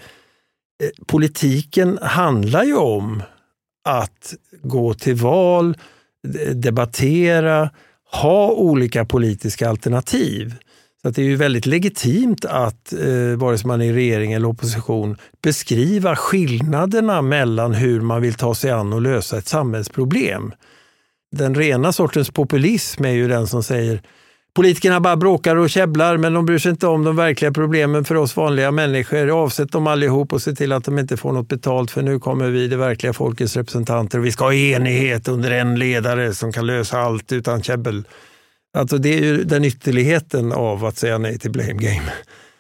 politiken 1.07 1.99
handlar 2.03 2.65
ju 2.65 2.77
om 2.77 3.23
att 3.85 4.35
gå 4.63 4.95
till 4.95 5.15
val, 5.15 5.77
debattera, 6.55 7.71
ha 8.13 8.51
olika 8.51 9.05
politiska 9.05 9.69
alternativ. 9.69 10.55
Så 11.05 11.09
att 11.09 11.15
det 11.15 11.23
är 11.23 11.27
ju 11.27 11.37
väldigt 11.37 11.67
legitimt 11.67 12.45
att, 12.45 12.93
eh, 12.93 13.37
vare 13.37 13.59
sig 13.59 13.69
man 13.69 13.83
är 13.83 13.85
i 13.85 13.93
regering 13.93 14.33
eller 14.33 14.49
opposition, 14.49 15.17
beskriva 15.43 16.17
skillnaderna 16.17 17.23
mellan 17.23 17.75
hur 17.75 18.01
man 18.01 18.23
vill 18.23 18.35
ta 18.35 18.55
sig 18.55 18.71
an 18.71 18.93
och 18.93 19.03
lösa 19.03 19.39
ett 19.39 19.49
samhällsproblem. 19.49 20.53
Den 21.37 21.55
rena 21.55 21.93
sortens 21.93 22.31
populism 22.31 23.05
är 23.05 23.11
ju 23.11 23.29
den 23.29 23.47
som 23.47 23.63
säger 23.63 24.03
Politikerna 24.55 25.01
bara 25.01 25.17
bråkar 25.17 25.57
och 25.57 25.71
käbblar 25.71 26.17
men 26.17 26.33
de 26.33 26.47
bryr 26.47 26.59
sig 26.59 26.71
inte 26.71 26.87
om 26.87 27.05
de 27.05 27.17
verkliga 27.17 27.53
problemen 27.53 28.05
för 28.05 28.15
oss 28.15 28.37
vanliga 28.37 28.71
människor. 28.71 29.43
Avsätt 29.43 29.73
dem 29.73 29.87
allihop 29.87 30.33
och 30.33 30.43
se 30.43 30.55
till 30.55 30.73
att 30.73 30.85
de 30.85 30.99
inte 30.99 31.17
får 31.17 31.33
något 31.33 31.49
betalt 31.49 31.91
för 31.91 32.03
nu 32.03 32.19
kommer 32.19 32.51
vi, 32.51 32.69
det 32.69 32.77
verkliga 32.77 33.13
folkets 33.13 33.57
representanter, 33.57 34.19
och 34.19 34.25
vi 34.25 34.33
ska 34.33 34.45
ha 34.45 34.55
enighet 34.55 35.29
under 35.29 35.51
en 35.51 35.79
ledare 35.79 36.35
som 36.35 36.53
kan 36.53 36.67
lösa 36.67 36.99
allt 36.99 37.33
utan 37.33 37.63
käbbel. 37.63 38.05
Alltså 38.75 38.99
det 38.99 39.19
är 39.19 39.23
ju 39.23 39.45
den 39.45 39.65
ytterligheten 39.65 40.53
av 40.53 40.85
att 40.85 40.97
säga 40.97 41.19
nej 41.19 41.39
till 41.39 41.51
blame 41.51 41.73
game. 41.73 42.13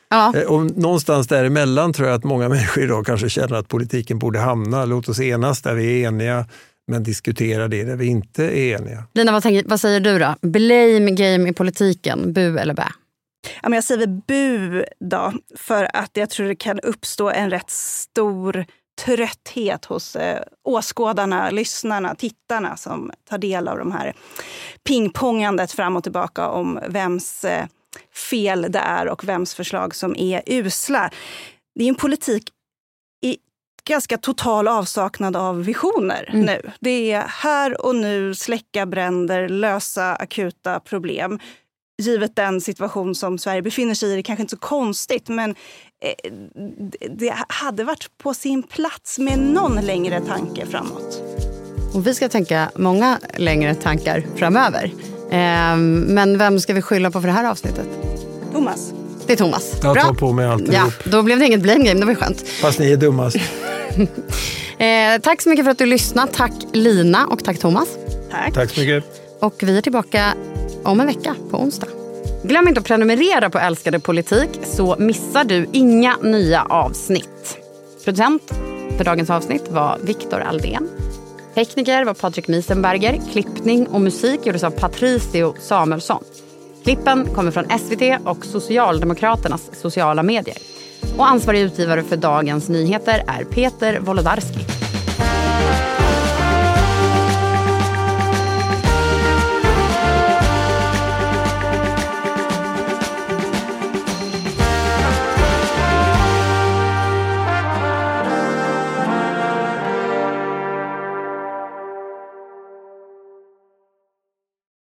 Ja. 0.08 0.32
Eh, 0.36 0.42
och 0.42 0.76
någonstans 0.76 1.26
däremellan 1.26 1.92
tror 1.92 2.08
jag 2.08 2.16
att 2.16 2.24
många 2.24 2.48
människor 2.54 2.84
idag 2.84 3.06
kanske 3.06 3.28
känner 3.28 3.56
att 3.56 3.68
politiken 3.68 4.18
borde 4.18 4.38
hamna. 4.38 4.84
Låt 4.84 5.08
oss 5.08 5.20
enas 5.20 5.62
där 5.62 5.74
vi 5.74 6.02
är 6.02 6.08
eniga, 6.08 6.46
men 6.86 7.02
diskutera 7.02 7.68
det 7.68 7.84
där 7.84 7.96
vi 7.96 8.06
inte 8.06 8.44
är 8.44 8.78
eniga. 8.78 9.04
Lina, 9.14 9.32
vad, 9.32 9.42
tänker, 9.42 9.68
vad 9.68 9.80
säger 9.80 10.00
du 10.00 10.18
då? 10.18 10.34
Blame 10.42 11.10
game 11.10 11.48
i 11.48 11.52
politiken, 11.52 12.32
bu 12.32 12.58
eller 12.58 12.74
bä? 12.74 12.86
Ja, 13.62 13.68
men 13.68 13.72
jag 13.72 13.84
säger 13.84 14.06
bu 14.06 14.84
då, 15.00 15.32
för 15.56 15.88
att 15.96 16.10
jag 16.12 16.30
tror 16.30 16.46
det 16.46 16.56
kan 16.56 16.80
uppstå 16.80 17.30
en 17.30 17.50
rätt 17.50 17.70
stor 17.70 18.64
trötthet 18.96 19.84
hos 19.84 20.16
eh, 20.16 20.42
åskådarna, 20.64 21.50
lyssnarna, 21.50 22.14
tittarna 22.14 22.76
som 22.76 23.12
tar 23.28 23.38
del 23.38 23.68
av 23.68 23.78
de 23.78 23.92
här 23.92 24.14
pingpongandet 24.84 25.72
fram 25.72 25.96
och 25.96 26.02
tillbaka 26.02 26.48
om 26.48 26.80
vems 26.88 27.44
eh, 27.44 27.66
fel 28.30 28.66
det 28.68 28.78
är 28.78 29.08
och 29.08 29.24
vems 29.24 29.54
förslag 29.54 29.94
som 29.94 30.16
är 30.16 30.42
usla. 30.46 31.10
Det 31.74 31.84
är 31.84 31.88
en 31.88 31.94
politik 31.94 32.50
i 33.24 33.36
ganska 33.84 34.18
total 34.18 34.68
avsaknad 34.68 35.36
av 35.36 35.64
visioner 35.64 36.30
mm. 36.32 36.46
nu. 36.46 36.70
Det 36.80 37.12
är 37.12 37.22
här 37.22 37.86
och 37.86 37.96
nu 37.96 38.34
släcka 38.34 38.86
bränder, 38.86 39.48
lösa 39.48 40.14
akuta 40.14 40.80
problem 40.80 41.38
givet 42.02 42.36
den 42.36 42.60
situation 42.60 43.14
som 43.14 43.38
Sverige 43.38 43.62
befinner 43.62 43.94
sig 43.94 44.10
i, 44.10 44.12
det 44.12 44.20
är 44.20 44.22
kanske 44.22 44.42
inte 44.42 44.56
så 44.56 44.60
konstigt, 44.60 45.28
men 45.28 45.54
det 47.10 47.34
hade 47.48 47.84
varit 47.84 48.18
på 48.22 48.34
sin 48.34 48.62
plats 48.62 49.18
med 49.18 49.38
någon 49.38 49.80
längre 49.80 50.20
tanke 50.20 50.66
framåt. 50.66 51.22
Och 51.94 52.06
vi 52.06 52.14
ska 52.14 52.28
tänka 52.28 52.70
många 52.76 53.18
längre 53.36 53.74
tankar 53.74 54.26
framöver. 54.36 54.84
Eh, 55.30 55.76
men 55.76 56.38
vem 56.38 56.60
ska 56.60 56.74
vi 56.74 56.82
skylla 56.82 57.10
på 57.10 57.20
för 57.20 57.28
det 57.28 57.34
här 57.34 57.50
avsnittet? 57.50 57.86
Thomas. 58.52 58.92
Det 59.26 59.32
är 59.32 59.36
Thomas. 59.36 59.72
Jag 59.82 59.94
Bra. 59.94 60.02
tar 60.02 60.14
på 60.14 60.32
mig 60.32 60.46
alltihop. 60.46 60.74
Ja, 60.74 61.10
då 61.10 61.22
blev 61.22 61.38
det 61.38 61.46
inget 61.46 61.60
blame 61.60 61.84
game, 61.84 62.00
det 62.00 62.06
var 62.06 62.12
ju 62.12 62.16
skönt. 62.18 62.48
Fast 62.48 62.78
ni 62.78 62.92
är 62.92 62.96
dummast. 62.96 63.36
Eh, 64.78 65.20
tack 65.22 65.42
så 65.42 65.48
mycket 65.48 65.64
för 65.64 65.70
att 65.72 65.78
du 65.78 65.86
lyssnade. 65.86 66.32
Tack 66.32 66.52
Lina 66.72 67.26
och 67.26 67.44
tack 67.44 67.58
Thomas. 67.58 67.88
Tack. 68.30 68.54
Tack 68.54 68.70
så 68.70 68.80
mycket. 68.80 69.04
Och 69.40 69.54
vi 69.62 69.78
är 69.78 69.82
tillbaka 69.82 70.34
om 70.82 71.00
en 71.00 71.06
vecka 71.06 71.34
på 71.50 71.58
onsdag. 71.58 71.86
Glöm 72.44 72.68
inte 72.68 72.80
att 72.80 72.86
prenumerera 72.86 73.50
på 73.50 73.58
Älskade 73.58 74.00
politik 74.00 74.50
så 74.64 74.96
missar 74.98 75.44
du 75.44 75.68
inga 75.72 76.16
nya 76.22 76.62
avsnitt. 76.64 77.58
Producent 78.04 78.42
för 78.96 79.04
dagens 79.04 79.30
avsnitt 79.30 79.68
var 79.68 79.98
Viktor 80.02 80.40
Aldén. 80.40 80.88
Tekniker 81.54 82.04
var 82.04 82.14
Patrik 82.14 82.48
Miesenberger. 82.48 83.20
Klippning 83.32 83.86
och 83.86 84.00
musik 84.00 84.46
gjordes 84.46 84.64
av 84.64 84.70
Patricio 84.70 85.54
Samuelsson. 85.60 86.24
Klippen 86.84 87.26
kommer 87.34 87.50
från 87.50 87.78
SVT 87.78 88.26
och 88.26 88.44
Socialdemokraternas 88.44 89.70
sociala 89.80 90.22
medier. 90.22 90.58
Och 91.16 91.28
ansvarig 91.28 91.60
utgivare 91.60 92.02
för 92.02 92.16
dagens 92.16 92.68
nyheter 92.68 93.24
är 93.26 93.44
Peter 93.44 93.98
Wolodarski. 94.00 94.83